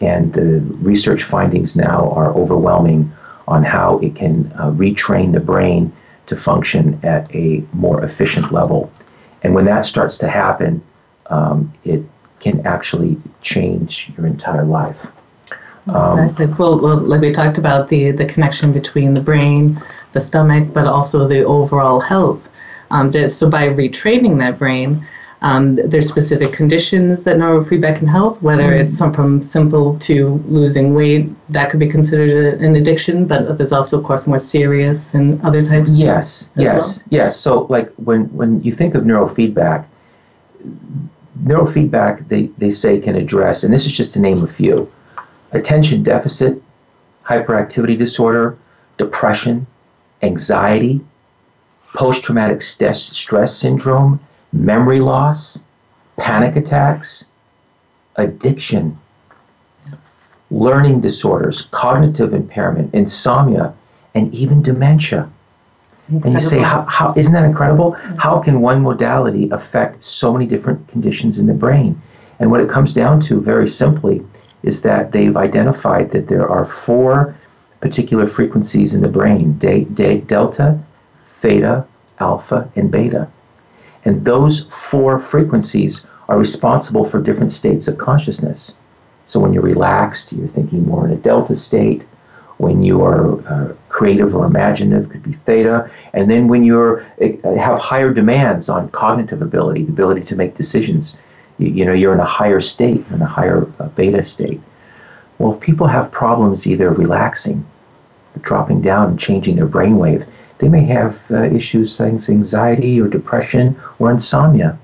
[0.00, 3.12] And the research findings now are overwhelming
[3.46, 5.92] on how it can uh, retrain the brain
[6.26, 8.92] to function at a more efficient level.
[9.42, 10.82] And when that starts to happen,
[11.26, 12.02] um, it
[12.40, 15.10] can actually change your entire life.
[15.88, 16.46] Um, exactly.
[16.46, 19.80] Well, like we talked about the, the connection between the brain,
[20.12, 22.48] the stomach, but also the overall health.
[22.90, 25.04] Um, so by retraining that brain,
[25.42, 28.80] um, there's specific conditions that neurofeedback can help, whether mm.
[28.80, 33.98] it's from simple to losing weight, that could be considered an addiction, but there's also,
[33.98, 35.98] of course, more serious and other types.
[35.98, 37.06] Yes, yes, well.
[37.10, 37.36] yes.
[37.36, 39.84] So, like when, when you think of neurofeedback,
[41.42, 44.88] neurofeedback, they, they say, can address, and this is just to name a few
[45.50, 46.62] attention deficit,
[47.24, 48.56] hyperactivity disorder,
[48.96, 49.66] depression,
[50.22, 51.00] anxiety,
[51.94, 54.20] post traumatic stress, stress syndrome
[54.52, 55.62] memory loss,
[56.16, 57.26] panic attacks,
[58.16, 58.98] addiction,
[60.50, 63.74] learning disorders, cognitive impairment, insomnia,
[64.14, 65.30] and even dementia.
[66.08, 66.26] Incredible.
[66.26, 67.96] And you say, how, how, isn't that incredible?
[67.98, 68.16] Yes.
[68.18, 72.00] How can one modality affect so many different conditions in the brain?
[72.38, 74.22] And what it comes down to, very simply,
[74.62, 77.34] is that they've identified that there are four
[77.80, 80.78] particular frequencies in the brain de- de- delta,
[81.40, 81.86] theta,
[82.20, 83.28] alpha, and beta.
[84.04, 88.76] And those four frequencies are responsible for different states of consciousness.
[89.26, 92.02] So when you're relaxed, you're thinking more in a delta state.
[92.58, 95.90] When you are uh, creative or imaginative, could be theta.
[96.12, 100.54] And then when you uh, have higher demands on cognitive ability, the ability to make
[100.54, 101.20] decisions,
[101.58, 104.60] you, you know, you're in a higher state, in a higher uh, beta state.
[105.38, 107.64] Well, if people have problems either relaxing,
[108.40, 110.26] dropping down and changing their brainwave,
[110.62, 114.78] they may have uh, issues like anxiety or depression or insomnia.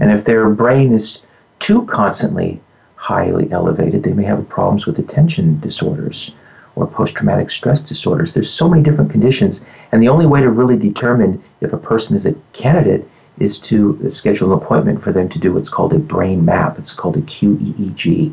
[0.00, 1.22] And if their brain is
[1.60, 2.60] too constantly
[2.96, 6.34] highly elevated, they may have problems with attention disorders
[6.74, 8.34] or post traumatic stress disorders.
[8.34, 12.16] There's so many different conditions, and the only way to really determine if a person
[12.16, 16.00] is a candidate is to schedule an appointment for them to do what's called a
[16.00, 16.80] brain map.
[16.80, 18.32] It's called a QEEG.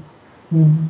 [0.51, 0.87] Mm-hmm.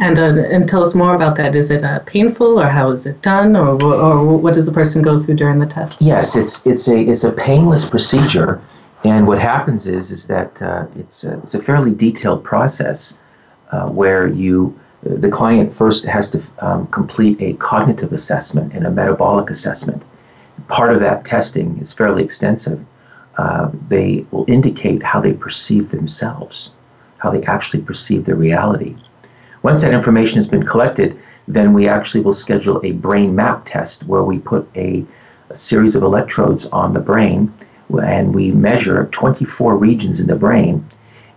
[0.00, 1.54] And, uh, and tell us more about that.
[1.54, 5.02] Is it uh, painful, or how is it done, or, or what does the person
[5.02, 6.02] go through during the test?
[6.02, 8.60] Yes, it's it's a it's a painless procedure,
[9.04, 13.18] And what happens is is that uh, it's a, it's a fairly detailed process
[13.70, 18.90] uh, where you the client first has to um, complete a cognitive assessment and a
[18.90, 20.02] metabolic assessment.
[20.68, 22.82] Part of that testing is fairly extensive.
[23.36, 26.70] Uh, they will indicate how they perceive themselves,
[27.18, 28.96] how they actually perceive their reality.
[29.64, 34.06] Once that information has been collected, then we actually will schedule a brain map test
[34.06, 35.02] where we put a,
[35.48, 37.50] a series of electrodes on the brain
[38.02, 40.86] and we measure 24 regions in the brain.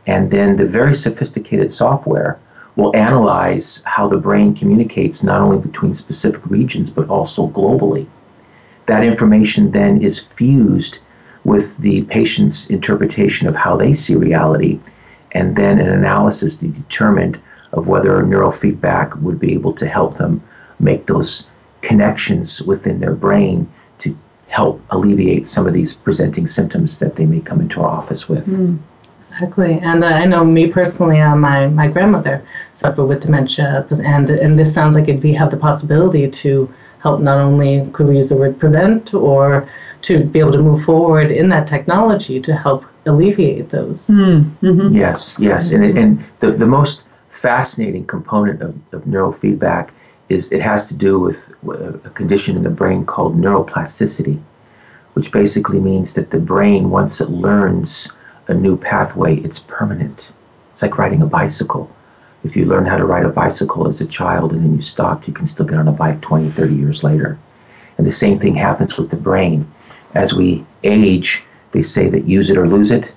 [0.08, 2.38] And then the very sophisticated software
[2.76, 8.08] will analyze how the brain communicates not only between specific regions but also globally.
[8.88, 11.00] That information then is fused
[11.46, 14.82] with the patient's interpretation of how they see reality,
[15.32, 17.42] and then an analysis to determine
[17.74, 20.42] of whether neurofeedback would be able to help them
[20.80, 21.50] make those
[21.82, 27.40] connections within their brain to help alleviate some of these presenting symptoms that they may
[27.40, 28.46] come into our office with.
[28.46, 28.80] Mm.
[29.20, 31.20] Exactly, and uh, I know me personally.
[31.20, 35.52] Uh, my my grandmother suffered with dementia, and and this sounds like it we have
[35.52, 39.68] the possibility to help not only could we use the word prevent or
[40.04, 44.08] to be able to move forward in that technology to help alleviate those.
[44.08, 44.96] Mm-hmm.
[44.96, 45.84] Yes, yes, mm-hmm.
[45.84, 47.07] and and the the most
[47.38, 49.92] fascinating component of, of neurofeedback
[50.30, 54.42] is it has to do with a condition in the brain called neuroplasticity,
[55.14, 58.12] which basically means that the brain once it learns
[58.48, 60.32] a new pathway, it's permanent.
[60.74, 61.90] It's like riding a bicycle.
[62.44, 65.28] If you learn how to ride a bicycle as a child and then you stop,
[65.28, 67.38] you can still get on a bike 20, 30 years later.
[67.98, 69.68] And the same thing happens with the brain.
[70.16, 73.14] As we age, they say that use it or lose it.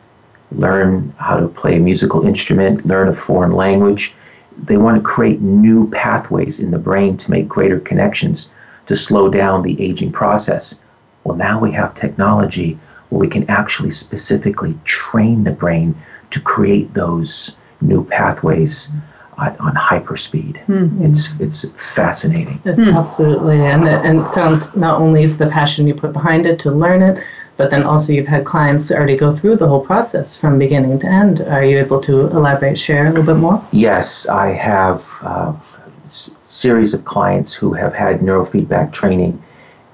[0.52, 4.14] Learn how to play a musical instrument, learn a foreign language.
[4.58, 8.50] They want to create new pathways in the brain to make greater connections
[8.86, 10.80] to slow down the aging process.
[11.24, 15.94] Well, now we have technology where we can actually specifically train the brain
[16.30, 18.92] to create those new pathways
[19.38, 20.64] on, on hyperspeed.
[20.66, 21.04] Mm-hmm.
[21.04, 22.58] It's it's fascinating.
[22.60, 22.96] Mm.
[22.96, 26.70] Absolutely, and it, and it sounds not only the passion you put behind it to
[26.70, 27.18] learn it,
[27.60, 31.06] but then also you've had clients already go through the whole process from beginning to
[31.06, 31.42] end.
[31.42, 33.62] Are you able to elaborate, share a little bit more?
[33.70, 39.42] Yes, I have uh, a series of clients who have had neurofeedback training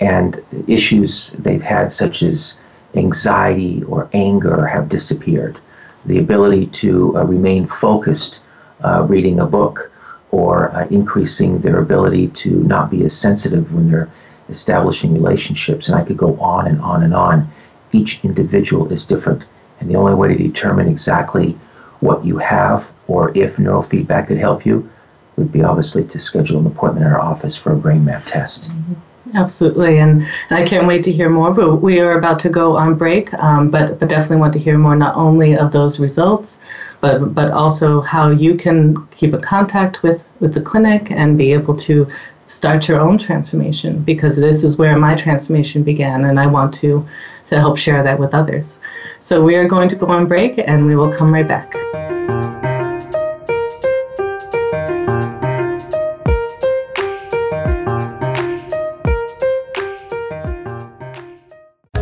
[0.00, 2.61] and issues they've had, such as
[2.94, 5.59] anxiety or anger have disappeared.
[6.05, 8.44] The ability to uh, remain focused
[8.85, 9.90] uh, reading a book
[10.31, 14.09] or uh, increasing their ability to not be as sensitive when they're
[14.48, 15.88] establishing relationships.
[15.88, 17.48] And I could go on and on and on.
[17.92, 19.46] Each individual is different.
[19.81, 21.57] And the only way to determine exactly
[22.01, 24.88] what you have or if neurofeedback could help you
[25.37, 28.70] would be obviously to schedule an appointment in our office for a brain map test.
[28.70, 28.94] Mm-hmm.
[29.35, 31.53] Absolutely, and, and I can't wait to hear more.
[31.53, 34.79] But we are about to go on break, um, but but definitely want to hear
[34.79, 36.61] more not only of those results,
[37.01, 41.53] but but also how you can keep in contact with with the clinic and be
[41.53, 42.07] able to
[42.46, 47.05] start your own transformation because this is where my transformation began, and I want to
[47.47, 48.81] to help share that with others.
[49.19, 51.75] So we are going to go on break, and we will come right back.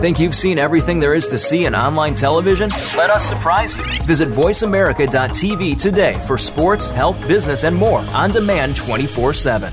[0.05, 2.69] Think you've seen everything there is to see in online television?
[2.95, 3.83] Let us surprise you.
[4.03, 9.73] Visit VoiceAmerica.tv today for sports, health, business, and more on demand 24 7.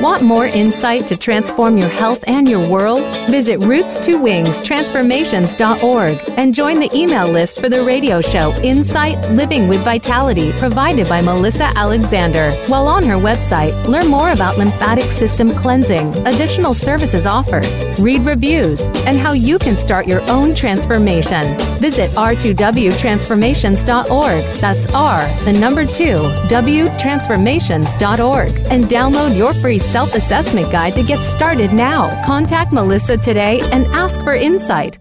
[0.00, 3.02] Want more insight to transform your health and your world?
[3.30, 9.84] Visit roots2wings transformations.org and join the email list for the radio show Insight Living with
[9.84, 12.50] Vitality provided by Melissa Alexander.
[12.66, 17.66] While on her website, learn more about lymphatic system cleansing, additional services offered,
[17.98, 21.58] read reviews, and how you can start your own transformation.
[21.80, 24.44] Visit r2wtransformations.org.
[24.56, 31.02] That's R, the number 2, W transformations.org and download your free self assessment guide to
[31.02, 32.10] get started now.
[32.24, 34.98] Contact Melissa today and ask for insight.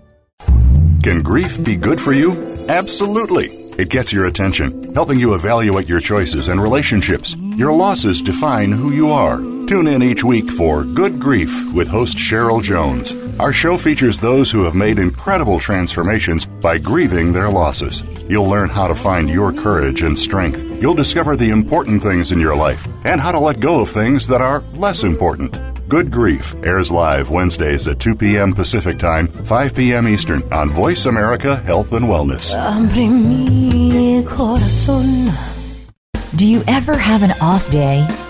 [1.04, 2.32] Can grief be good for you?
[2.68, 3.46] Absolutely.
[3.78, 7.36] It gets your attention, helping you evaluate your choices and relationships.
[7.36, 9.38] Your losses define who you are.
[9.38, 13.25] Tune in each week for Good Grief with host Cheryl Jones.
[13.38, 18.02] Our show features those who have made incredible transformations by grieving their losses.
[18.30, 20.64] You'll learn how to find your courage and strength.
[20.82, 24.26] You'll discover the important things in your life and how to let go of things
[24.30, 25.54] that are less important.
[25.90, 28.54] Good Grief airs live Wednesdays at 2 p.m.
[28.54, 30.08] Pacific Time, 5 p.m.
[30.08, 32.54] Eastern on Voice America Health and Wellness.
[36.38, 38.08] Do you ever have an off day?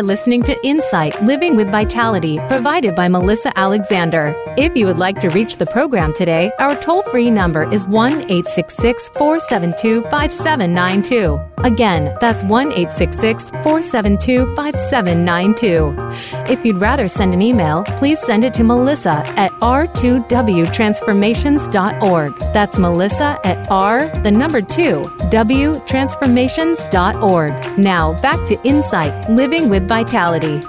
[0.00, 4.34] Are listening to Insight Living with Vitality, provided by Melissa Alexander.
[4.56, 8.12] If you would like to reach the program today, our toll free number is 1
[8.12, 11.38] 866 472 5792.
[11.64, 15.94] Again, that's 1 866 472 5792.
[16.50, 22.38] If you'd rather send an email, please send it to Melissa at r2wtransformations.org.
[22.54, 27.78] That's Melissa at r, the number 2, w transformations.org.
[27.78, 30.62] Now, back to Insight Living with Vitality.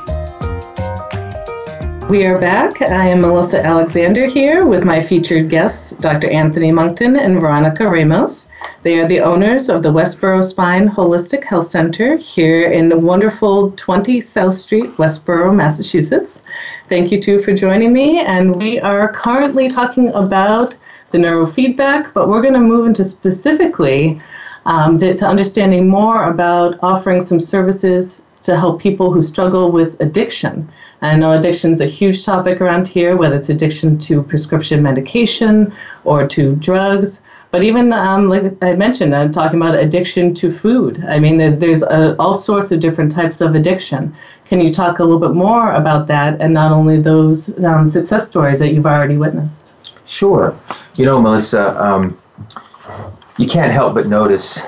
[2.09, 2.81] We are back.
[2.81, 6.27] I am Melissa Alexander here with my featured guests, Dr.
[6.31, 8.47] Anthony Monkton and Veronica Ramos.
[8.81, 13.73] They are the owners of the Westboro Spine Holistic Health Center here in the wonderful
[13.73, 16.41] 20 South Street, Westboro, Massachusetts.
[16.87, 18.21] Thank you two for joining me.
[18.21, 20.75] And we are currently talking about
[21.11, 24.19] the neurofeedback, but we're going to move into specifically
[24.65, 29.99] um, to, to understanding more about offering some services to help people who struggle with
[30.01, 30.69] addiction.
[31.01, 35.73] I know addiction is a huge topic around here, whether it's addiction to prescription medication
[36.03, 37.23] or to drugs.
[37.49, 41.03] But even, um, like I mentioned, I'm talking about addiction to food.
[41.05, 44.15] I mean, there's uh, all sorts of different types of addiction.
[44.45, 48.27] Can you talk a little bit more about that and not only those um, success
[48.27, 49.73] stories that you've already witnessed?
[50.05, 50.55] Sure.
[50.95, 52.19] You know, Melissa, um,
[53.37, 54.61] you can't help but notice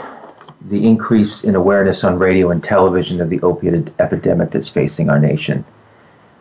[0.69, 5.19] the increase in awareness on radio and television of the opiate epidemic that's facing our
[5.19, 5.65] nation.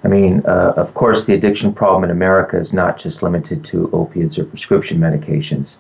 [0.05, 3.91] I mean, uh, of course, the addiction problem in America is not just limited to
[3.93, 5.79] opiates or prescription medications.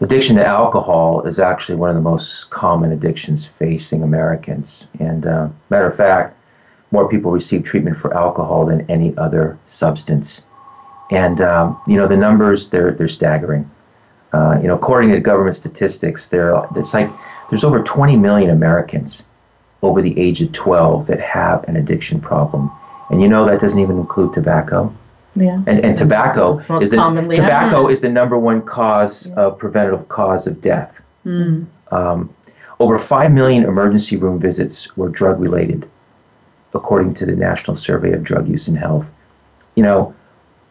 [0.00, 4.88] Addiction to alcohol is actually one of the most common addictions facing Americans.
[5.00, 6.36] And uh, matter of fact,
[6.90, 10.44] more people receive treatment for alcohol than any other substance.
[11.10, 13.70] And um, you know the numbers they're they're staggering.
[14.32, 17.10] Uh, you know, according to government statistics, there it's like
[17.50, 19.28] there's over 20 million Americans
[19.82, 22.70] over the age of 12 that have an addiction problem.
[23.10, 24.92] And you know that doesn't even include tobacco.
[25.36, 25.62] Yeah.
[25.66, 29.34] And, and tobacco is the tobacco is the number one cause yeah.
[29.34, 31.02] of preventative cause of death.
[31.24, 31.66] Mm.
[31.90, 32.34] Um,
[32.80, 35.88] over five million emergency room visits were drug related,
[36.74, 39.06] according to the National Survey of Drug Use and Health.
[39.74, 40.14] You know,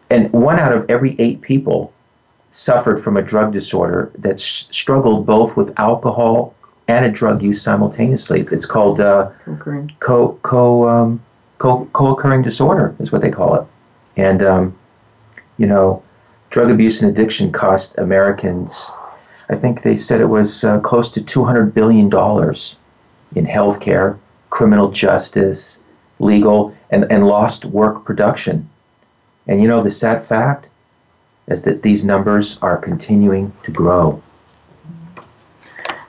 [0.09, 1.93] and one out of every eight people
[2.51, 6.54] suffered from a drug disorder that sh- struggled both with alcohol
[6.87, 8.41] and a drug use simultaneously.
[8.41, 9.31] It's, it's called uh,
[9.99, 11.21] co co um,
[11.57, 13.67] co co-occurring disorder is what they call it.
[14.17, 14.75] And um,
[15.57, 16.03] you know,
[16.49, 18.91] drug abuse and addiction cost Americans.
[19.49, 22.77] I think they said it was uh, close to 200 billion dollars
[23.35, 24.17] in healthcare,
[24.49, 25.81] criminal justice,
[26.19, 28.69] legal, and, and lost work production.
[29.47, 30.69] And you know, the sad fact
[31.47, 34.21] is that these numbers are continuing to grow.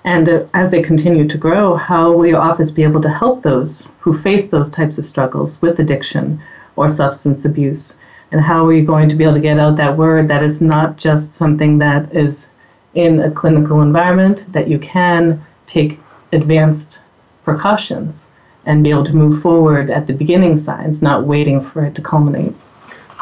[0.06, 3.42] And uh, as they continue to grow, how will your office be able to help
[3.42, 6.40] those who face those types of struggles with addiction
[6.76, 7.98] or substance abuse?
[8.30, 10.62] And how are you going to be able to get out that word that is
[10.62, 12.50] not just something that is
[12.94, 15.98] in a clinical environment, that you can take
[16.32, 17.00] advanced
[17.44, 18.30] precautions
[18.64, 22.02] and be able to move forward at the beginning signs, not waiting for it to
[22.02, 22.54] culminate?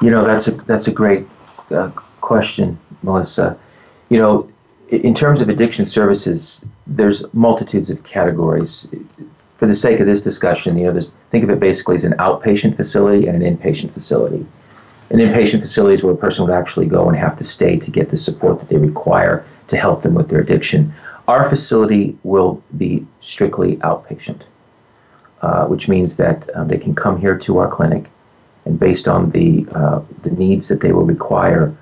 [0.03, 1.27] You know, that's a, that's a great
[1.71, 3.59] uh, question, Melissa.
[4.11, 4.49] You know,
[4.89, 8.89] in terms of addiction services, there's multitudes of categories.
[9.55, 12.77] For the sake of this discussion, you know, think of it basically as an outpatient
[12.77, 14.47] facility and an inpatient facility.
[15.11, 17.91] An inpatient facility is where a person would actually go and have to stay to
[17.91, 20.93] get the support that they require to help them with their addiction.
[21.29, 24.43] Our facility will be strictly outpatient,
[25.41, 28.11] uh, which means that uh, they can come here to our clinic,
[28.65, 31.75] and based on the uh, the needs that they will require,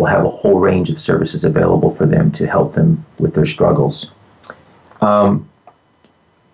[0.00, 3.44] we'll have a whole range of services available for them to help them with their
[3.44, 4.10] struggles.
[5.02, 5.46] Um,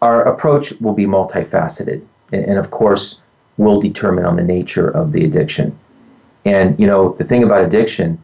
[0.02, 3.20] our approach will be multifaceted, and, and of course,
[3.56, 5.78] will determine on the nature of the addiction.
[6.44, 8.22] And you know, the thing about addiction,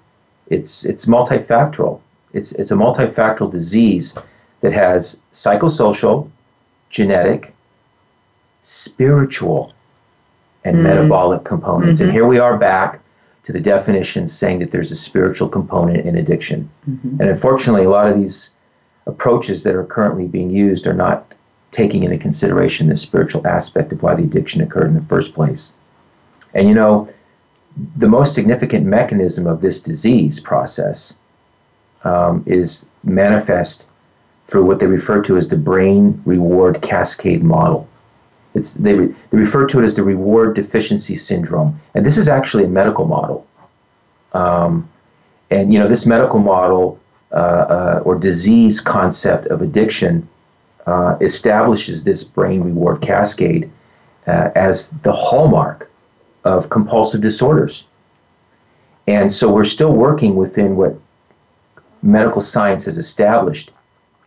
[0.49, 2.01] it's it's multifactorial.
[2.33, 4.19] It's it's a multifactorial disease
[4.61, 6.29] that has psychosocial,
[6.91, 7.55] genetic,
[8.63, 9.73] spiritual,
[10.65, 10.83] and mm.
[10.83, 12.01] metabolic components.
[12.01, 12.09] Mm-hmm.
[12.09, 12.99] And here we are back
[13.45, 16.71] to the definition saying that there's a spiritual component in addiction.
[16.89, 17.21] Mm-hmm.
[17.21, 18.53] And unfortunately, a lot of these
[19.07, 21.33] approaches that are currently being used are not
[21.73, 25.75] taking into consideration the spiritual aspect of why the addiction occurred in the first place.
[26.55, 27.09] And you know,
[27.97, 31.17] the most significant mechanism of this disease process
[32.05, 33.89] um, is manifest
[34.47, 37.89] through what they refer to as the brain reward cascade model.
[38.55, 41.81] It's, they, re, they refer to it as the reward deficiency syndrome.
[41.95, 43.47] And this is actually a medical model.
[44.33, 44.89] Um,
[45.51, 46.99] and, you know, this medical model
[47.33, 50.29] uh, uh, or disease concept of addiction
[50.87, 53.71] uh, establishes this brain reward cascade
[54.27, 55.91] uh, as the hallmark
[56.45, 57.87] of compulsive disorders.
[59.07, 60.95] And so we're still working within what
[62.03, 63.71] medical science has established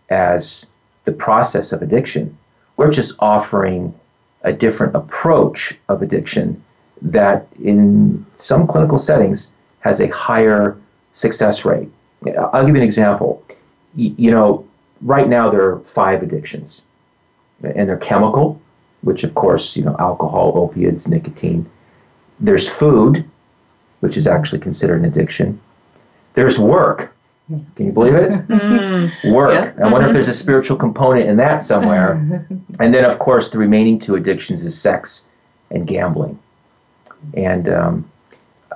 [0.09, 0.67] as
[1.05, 2.37] the process of addiction.
[2.77, 3.93] We're just offering
[4.45, 6.63] a different approach of addiction
[7.01, 10.77] that, in some clinical settings, has a higher
[11.13, 11.89] success rate.
[12.53, 13.43] I'll give you an example.
[13.95, 14.65] You know,
[15.01, 16.83] right now there are five addictions,
[17.63, 18.61] and they're chemical,
[19.01, 21.69] which of course, you know, alcohol, opiates, nicotine.
[22.39, 23.23] There's food,
[24.01, 25.59] which is actually considered an addiction.
[26.33, 27.14] There's work,
[27.47, 28.31] can you believe it?
[28.55, 29.33] Mm.
[29.33, 29.75] Work.
[29.77, 29.85] Yeah.
[29.85, 32.47] I wonder if there's a spiritual component in that somewhere.
[32.79, 35.29] and then, of course, the remaining two addictions is sex
[35.69, 36.39] and gambling.
[37.35, 38.09] And um,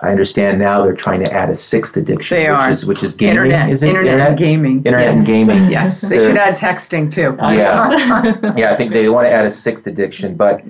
[0.01, 2.71] I understand now they're trying to add a sixth addiction, they which are.
[2.71, 3.37] is which is gaming.
[3.37, 3.89] Internet, is it?
[3.89, 4.77] internet, internet and gaming.
[4.77, 5.15] Internet yes.
[5.15, 5.71] and gaming.
[5.71, 7.35] yes, they should add texting too.
[7.39, 8.71] yeah, yeah.
[8.71, 10.35] I think they want to add a sixth addiction.
[10.35, 10.63] But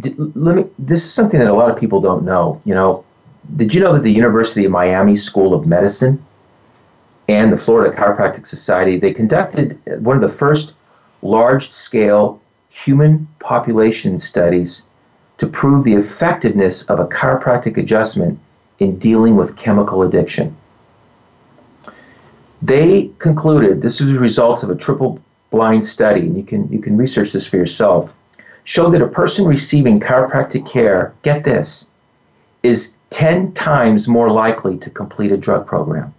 [0.00, 0.64] d- let me.
[0.78, 2.60] This is something that a lot of people don't know.
[2.64, 3.04] You know,
[3.56, 6.24] did you know that the University of Miami School of Medicine
[7.28, 10.74] and the Florida Chiropractic Society, they conducted one of the first
[11.22, 14.84] large scale human population studies
[15.38, 18.38] to prove the effectiveness of a chiropractic adjustment
[18.78, 20.56] in dealing with chemical addiction.
[22.60, 25.20] They concluded this was the result of a triple
[25.50, 28.12] blind study, and you can, you can research this for yourself,
[28.64, 31.88] showed that a person receiving chiropractic care, get this,
[32.62, 36.14] is 10 times more likely to complete a drug program.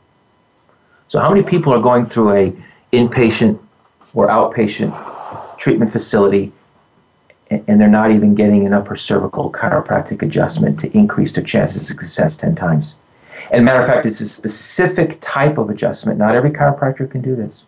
[1.13, 2.55] So how many people are going through a
[2.91, 3.59] inpatient
[4.15, 4.91] or outpatient
[5.59, 6.51] treatment facility
[7.51, 11.87] and they're not even getting an upper cervical chiropractic adjustment to increase their chances of
[11.99, 12.95] success 10 times.
[13.51, 16.17] And matter of fact, it's a specific type of adjustment.
[16.17, 17.63] Not every chiropractor can do this.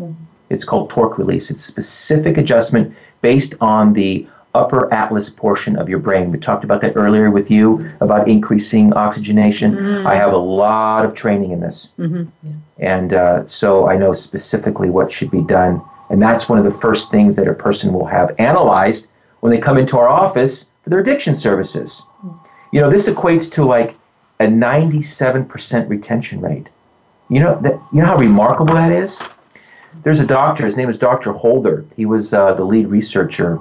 [0.00, 0.24] Mm-hmm.
[0.48, 1.50] It's called torque release.
[1.50, 6.30] It's a specific adjustment based on the upper atlas portion of your brain.
[6.30, 9.74] We talked about that earlier with you about increasing oxygenation.
[9.74, 10.06] Mm-hmm.
[10.06, 11.90] I have a lot of training in this.
[11.98, 12.24] Mm-hmm.
[12.42, 12.56] Yes.
[12.80, 15.80] And uh, so I know specifically what should be done.
[16.10, 19.58] And that's one of the first things that a person will have analyzed when they
[19.58, 22.02] come into our office for their addiction services.
[22.72, 23.96] You know, this equates to like
[24.40, 26.68] a 97% retention rate.
[27.28, 29.22] You know that you know how remarkable that is?
[30.02, 31.32] There's a doctor, his name is Dr.
[31.32, 31.84] Holder.
[31.96, 33.60] He was uh, the lead researcher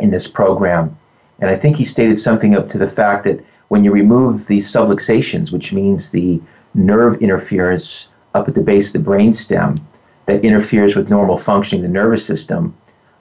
[0.00, 0.96] in this program.
[1.40, 4.58] And I think he stated something up to the fact that when you remove the
[4.58, 6.40] subluxations, which means the
[6.74, 9.78] nerve interference up at the base of the brainstem
[10.26, 12.76] that interferes with normal functioning of the nervous system,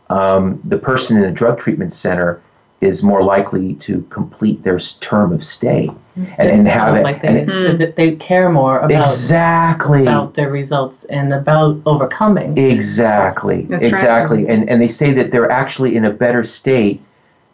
[0.10, 2.42] um, the person in a drug treatment center
[2.82, 7.04] is more likely to complete their term of stay and, and have it.
[7.04, 12.58] like they, and, they, they care more about exactly about their results and about overcoming.
[12.58, 14.54] Exactly, That's exactly, right.
[14.54, 17.02] and and they say that they're actually in a better state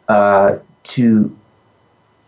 [0.09, 1.35] uh, to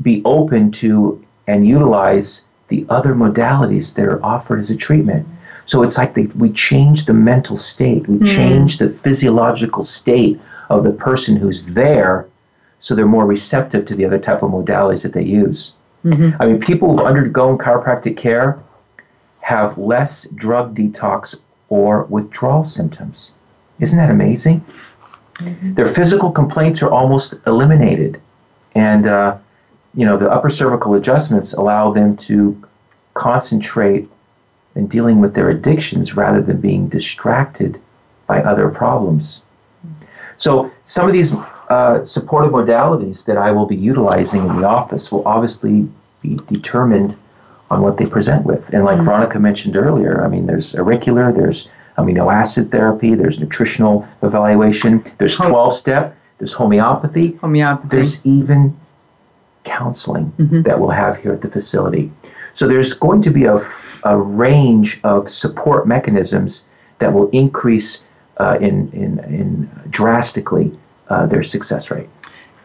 [0.01, 5.27] be open to and utilize the other modalities that are offered as a treatment.
[5.67, 10.39] So it's like they, we change the mental state, we mm change the physiological state
[10.69, 12.27] of the person who's there
[12.79, 15.73] so they're more receptive to the other type of modalities that they use.
[16.03, 16.41] Mm-hmm.
[16.41, 18.59] I mean, people who've undergone chiropractic care
[19.39, 23.33] have less drug detox or withdrawal symptoms.
[23.79, 24.63] Isn't that amazing?
[25.35, 25.73] Mm-hmm.
[25.73, 28.21] Their physical complaints are almost eliminated.
[28.75, 29.37] And, uh,
[29.93, 32.61] you know, the upper cervical adjustments allow them to
[33.13, 34.09] concentrate
[34.75, 37.81] in dealing with their addictions rather than being distracted
[38.27, 39.43] by other problems.
[40.37, 41.33] So some of these
[41.69, 45.87] uh, supportive modalities that I will be utilizing in the office will obviously
[46.21, 47.17] be determined
[47.71, 48.69] on what they present with.
[48.73, 49.05] And like mm-hmm.
[49.05, 55.35] Veronica mentioned earlier, I mean, there's auricular, there's amino acid therapy, there's nutritional evaluation, there's
[55.35, 57.87] 12 step, there's homeopathy, homeopathy.
[57.87, 58.77] there's even
[59.63, 60.61] counseling mm-hmm.
[60.63, 62.11] that we'll have here at the facility.
[62.53, 63.59] So there's going to be a,
[64.03, 66.67] a range of support mechanisms
[66.99, 68.05] that will increase
[68.37, 70.77] uh, in, in, in drastically
[71.09, 72.09] uh, their success rate.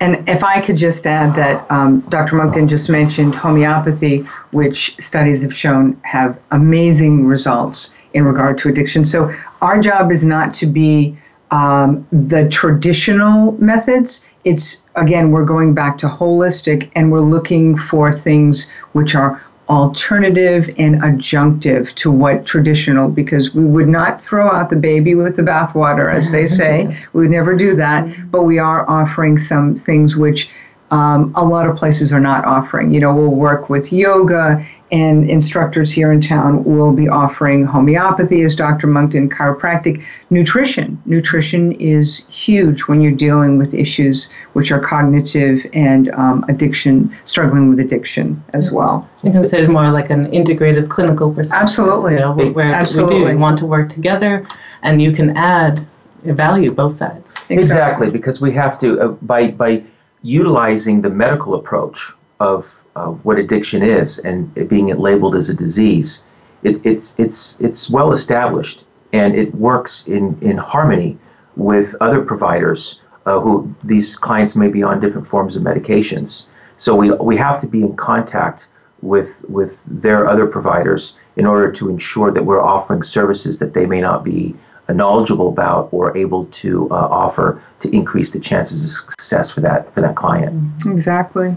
[0.00, 2.36] And if I could just add that um, Dr.
[2.36, 9.04] Monkton just mentioned homeopathy, which studies have shown have amazing results in regard to addiction.
[9.04, 11.18] So our job is not to be
[11.50, 14.26] um, the traditional methods.
[14.44, 20.68] It's again, we're going back to holistic and we're looking for things which are alternative
[20.78, 25.42] and adjunctive to what traditional, because we would not throw out the baby with the
[25.42, 26.86] bathwater, as they say.
[27.12, 30.50] we would never do that, but we are offering some things which
[30.90, 32.92] um, a lot of places are not offering.
[32.92, 38.42] You know, we'll work with yoga and instructors here in town will be offering homeopathy,
[38.42, 38.88] as Dr.
[38.88, 41.00] Monkton, chiropractic, nutrition.
[41.06, 47.70] Nutrition is huge when you're dealing with issues which are cognitive and um, addiction, struggling
[47.70, 49.08] with addiction as well.
[49.22, 51.62] You can say it's more like an integrated clinical perspective.
[51.62, 52.14] Absolutely.
[52.14, 53.24] You know, where Absolutely.
[53.24, 54.44] we do want to work together,
[54.82, 55.86] and you can add
[56.24, 57.32] value both sides.
[57.48, 59.82] Exactly, exactly because we have to uh, by by
[60.22, 62.80] utilizing the medical approach of
[63.22, 66.24] what addiction is and it being labeled as a disease,
[66.62, 71.18] it, it's it's it's well established and it works in in harmony
[71.56, 76.46] with other providers uh, who these clients may be on different forms of medications.
[76.76, 78.66] So we we have to be in contact
[79.02, 83.86] with with their other providers in order to ensure that we're offering services that they
[83.86, 84.54] may not be
[84.88, 89.92] knowledgeable about or able to uh, offer to increase the chances of success for that
[89.94, 90.72] for that client.
[90.86, 91.56] Exactly.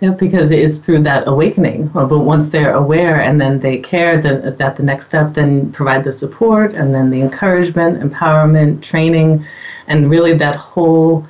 [0.00, 1.86] Yeah, because it's through that awakening.
[1.94, 6.02] But once they're aware and then they care, then that the next step then provide
[6.02, 9.44] the support and then the encouragement, empowerment, training,
[9.86, 11.24] and really that whole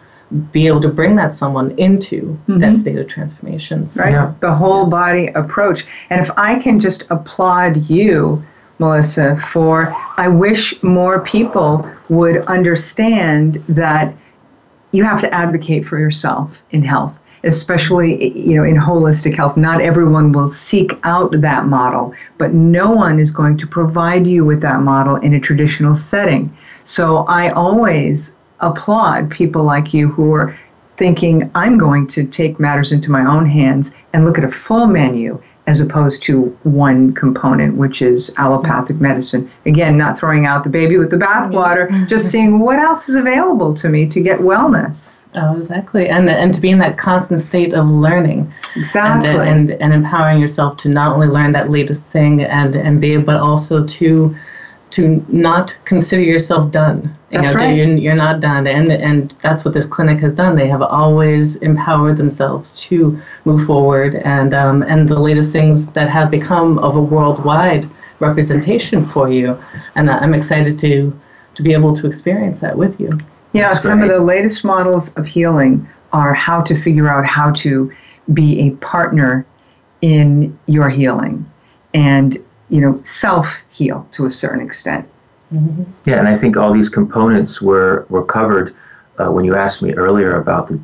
[0.51, 2.59] be able to bring that someone into mm-hmm.
[2.59, 3.86] that state of transformation.
[3.86, 4.34] So, right, yeah.
[4.40, 4.90] the whole yes.
[4.90, 5.84] body approach.
[6.09, 8.43] And if I can just applaud you,
[8.78, 14.14] Melissa, for I wish more people would understand that
[14.92, 19.56] you have to advocate for yourself in health especially you know in holistic health.
[19.56, 24.44] Not everyone will seek out that model but no one is going to provide you
[24.44, 26.56] with that model in a traditional setting.
[26.84, 30.56] So i always applaud people like you who are
[30.96, 34.86] thinking i'm going to take matters into my own hands and look at a full
[34.86, 39.04] menu as opposed to one component, which is allopathic mm-hmm.
[39.04, 39.50] medicine.
[39.64, 42.06] Again, not throwing out the baby with the bathwater, mm-hmm.
[42.06, 42.30] just mm-hmm.
[42.30, 45.26] seeing what else is available to me to get wellness.
[45.34, 49.82] Oh, exactly, and and to be in that constant state of learning, exactly, and and,
[49.82, 53.84] and empowering yourself to not only learn that latest thing and and be, but also
[53.84, 54.34] to
[54.93, 57.14] to not consider yourself done.
[57.30, 57.76] you know, right.
[57.76, 60.55] You're, you're not done, and and that's what this clinic has done.
[60.55, 66.11] They have always empowered themselves to move forward, and um, and the latest things that
[66.11, 67.88] have become of a worldwide
[68.20, 69.59] representation for you,
[69.95, 71.18] and I'm excited to
[71.55, 73.18] to be able to experience that with you.
[73.53, 74.11] Yeah, that's some great.
[74.11, 77.90] of the latest models of healing are how to figure out how to
[78.32, 79.47] be a partner
[80.03, 81.51] in your healing,
[81.95, 82.36] and
[82.72, 85.06] you know, self heal to a certain extent.
[85.52, 85.82] Mm-hmm.
[86.06, 88.74] Yeah, and I think all these components were were covered
[89.18, 90.80] uh, when you asked me earlier about the,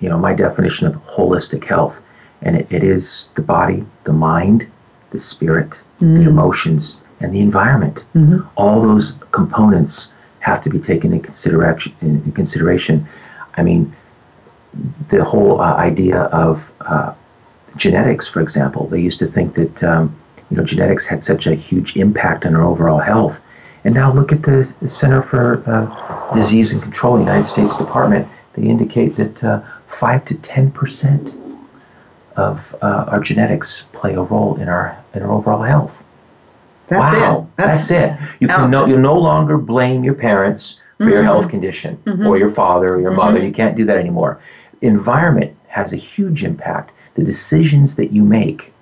[0.00, 2.00] you know, my definition of holistic health,
[2.40, 4.66] and it, it is the body, the mind,
[5.10, 6.14] the spirit, mm-hmm.
[6.14, 8.06] the emotions, and the environment.
[8.14, 8.40] Mm-hmm.
[8.56, 11.94] All those components have to be taken in consideration.
[12.00, 13.06] In, in consideration,
[13.58, 13.94] I mean,
[15.08, 17.12] the whole uh, idea of uh,
[17.76, 19.84] genetics, for example, they used to think that.
[19.84, 20.16] Um,
[20.50, 23.42] you know, genetics had such a huge impact on our overall health.
[23.84, 28.26] And now look at the Center for uh, Disease and Control, the United States Department.
[28.54, 31.36] They indicate that uh, 5 to 10 percent
[32.36, 36.04] of uh, our genetics play a role in our in our overall health.
[36.86, 37.56] That's wow, it.
[37.56, 38.28] That's, that's it.
[38.40, 41.12] You can no, you no longer blame your parents for mm-hmm.
[41.12, 42.26] your health condition mm-hmm.
[42.26, 43.20] or your father or your mm-hmm.
[43.20, 43.44] mother.
[43.44, 44.40] You can't do that anymore.
[44.80, 46.92] Environment has a huge impact.
[47.14, 48.72] The decisions that you make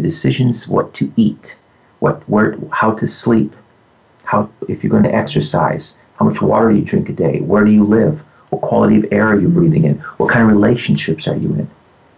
[0.00, 1.60] the decisions what to eat,
[1.98, 3.54] what where how to sleep,
[4.24, 7.64] how if you're going to exercise, how much water do you drink a day, where
[7.64, 8.20] do you live,
[8.50, 11.66] what quality of air are you breathing in, what kind of relationships are you in.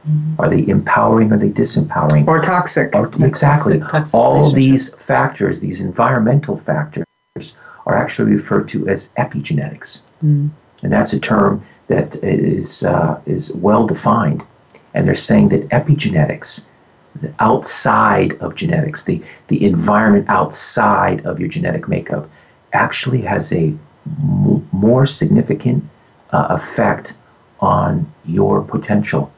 [0.09, 0.41] Mm-hmm.
[0.41, 1.33] Are they empowering?
[1.33, 2.27] Are they disempowering?
[2.27, 2.95] Or toxic?
[2.95, 3.79] Or, exactly.
[3.79, 7.07] Toxic, toxic All these factors, these environmental factors,
[7.87, 10.51] are actually referred to as epigenetics, mm.
[10.83, 14.45] and that's a term that is uh, is well defined.
[14.95, 16.67] And they're saying that epigenetics
[17.39, 22.29] outside of genetics, the, the environment outside of your genetic makeup,
[22.73, 23.75] actually has a
[24.07, 25.85] m- more significant
[26.31, 27.15] uh, effect
[27.61, 29.33] on your potential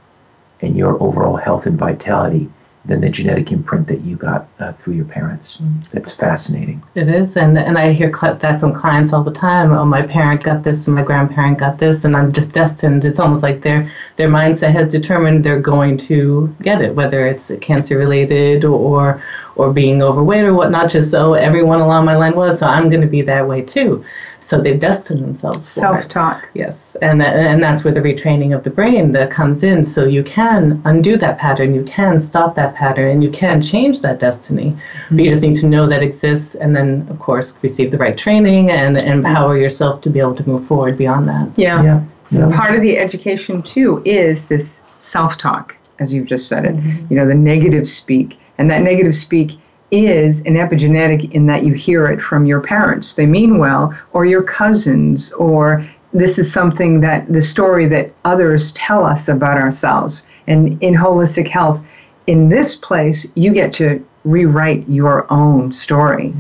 [0.61, 2.49] and your overall health and vitality
[2.87, 5.57] than the genetic imprint that you got uh, through your parents.
[5.57, 5.89] Mm.
[5.91, 6.82] That's fascinating.
[6.95, 9.72] It is, and and I hear cl- that from clients all the time.
[9.72, 13.05] Oh, my parent got this, and my grandparent got this, and I'm just destined.
[13.05, 17.51] It's almost like their their mindset has determined they're going to get it, whether it's
[17.61, 19.22] cancer related or
[19.57, 20.90] or being overweight or whatnot.
[20.90, 24.05] Just so everyone along my line was, so I'm going to be that way too.
[24.40, 26.42] So they've destined themselves for self-talk.
[26.42, 26.48] It.
[26.59, 29.84] Yes, and that, and that's where the retraining of the brain that comes in.
[29.84, 34.00] So you can undo that pattern, you can stop that pattern, and you can change
[34.00, 34.72] that destiny.
[34.72, 35.16] Mm-hmm.
[35.16, 38.18] But you just need to know that exists, and then of course receive the right
[38.18, 41.50] training and, and empower yourself to be able to move forward beyond that.
[41.57, 41.82] Yeah.
[41.82, 42.05] yeah.
[42.26, 42.57] So yeah.
[42.57, 46.76] part of the education too is this self-talk, as you've just said it.
[46.76, 47.07] Mm-hmm.
[47.09, 49.59] You know, the negative speak, and that negative speak
[49.90, 53.14] is an epigenetic in that you hear it from your parents.
[53.14, 58.72] They mean well, or your cousins, or this is something that the story that others
[58.72, 60.26] tell us about ourselves.
[60.46, 61.84] And in holistic health,
[62.26, 66.34] in this place, you get to rewrite your own story.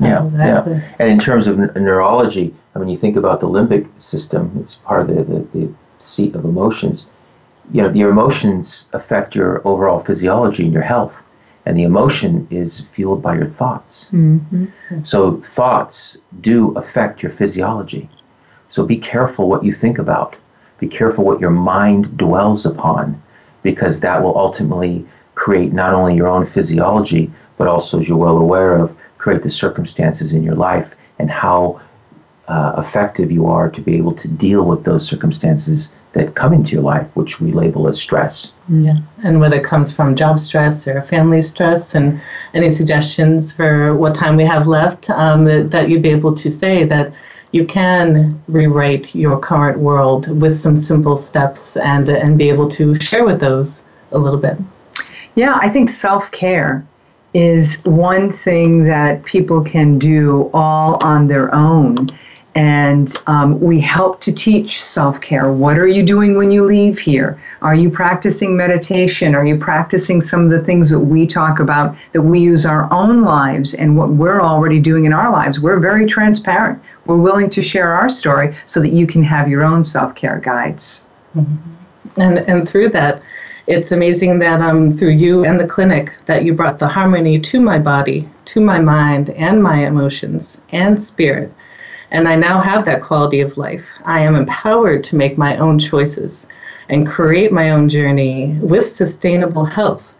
[0.00, 0.74] Yeah, exactly.
[0.74, 0.94] yeah.
[0.98, 5.08] And in terms of neurology, I mean, you think about the limbic system, it's part
[5.08, 7.10] of the, the, the seat of emotions.
[7.72, 11.21] You know, your emotions affect your overall physiology and your health
[11.64, 14.08] and the emotion is fueled by your thoughts.
[14.12, 15.04] Mm-hmm.
[15.04, 18.08] So thoughts do affect your physiology.
[18.68, 20.34] So be careful what you think about.
[20.78, 23.22] Be careful what your mind dwells upon,
[23.62, 28.38] because that will ultimately create not only your own physiology, but also, as you're well
[28.38, 31.80] aware of, create the circumstances in your life and how
[32.48, 36.72] uh, effective you are to be able to deal with those circumstances that come into
[36.72, 38.52] your life, which we label as stress.
[38.68, 42.20] Yeah, and whether it comes from job stress or family stress, and
[42.52, 46.50] any suggestions for what time we have left, um, that, that you'd be able to
[46.50, 47.12] say that
[47.52, 52.94] you can rewrite your current world with some simple steps and and be able to
[52.96, 54.58] share with those a little bit.
[55.34, 56.84] Yeah, I think self care
[57.34, 62.08] is one thing that people can do all on their own
[62.54, 65.50] and um, we help to teach self care.
[65.52, 67.40] What are you doing when you leave here?
[67.62, 69.34] Are you practicing meditation?
[69.34, 72.92] Are you practicing some of the things that we talk about that we use our
[72.92, 75.60] own lives and what we're already doing in our lives?
[75.60, 76.82] We're very transparent.
[77.06, 80.38] We're willing to share our story so that you can have your own self care
[80.38, 81.08] guides.
[81.34, 82.20] Mm-hmm.
[82.20, 83.22] And, and through that,
[83.66, 87.60] it's amazing that um, through you and the clinic that you brought the harmony to
[87.60, 91.54] my body, to my mind, and my emotions and spirit
[92.12, 93.98] and I now have that quality of life.
[94.04, 96.46] I am empowered to make my own choices
[96.90, 100.14] and create my own journey with sustainable health.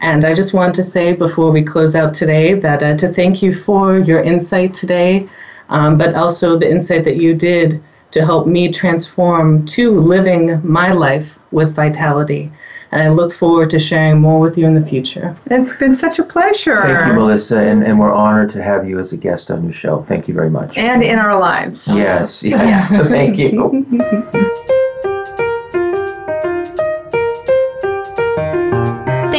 [0.00, 3.42] And I just want to say before we close out today that uh, to thank
[3.42, 5.28] you for your insight today,
[5.68, 7.82] um, but also the insight that you did
[8.12, 12.52] to help me transform to living my life with vitality
[12.92, 15.34] and I look forward to sharing more with you in the future.
[15.46, 16.82] It's been such a pleasure.
[16.82, 19.72] Thank you, Melissa, and, and we're honored to have you as a guest on your
[19.72, 20.02] show.
[20.02, 20.76] Thank you very much.
[20.76, 21.88] And in our lives.
[21.88, 22.90] Yes, yes.
[23.08, 24.78] Thank you.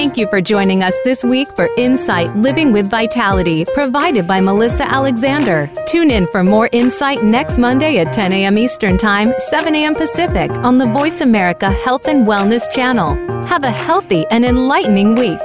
[0.04, 4.84] Thank you for joining us this week for Insight Living with Vitality, provided by Melissa
[4.84, 5.70] Alexander.
[5.88, 8.58] Tune in for more insight next Monday at 10 a.m.
[8.58, 9.96] Eastern Time, 7 a.m.
[9.96, 13.16] Pacific on the Voice America Health and Wellness channel.
[13.46, 15.40] Have a healthy and enlightening week.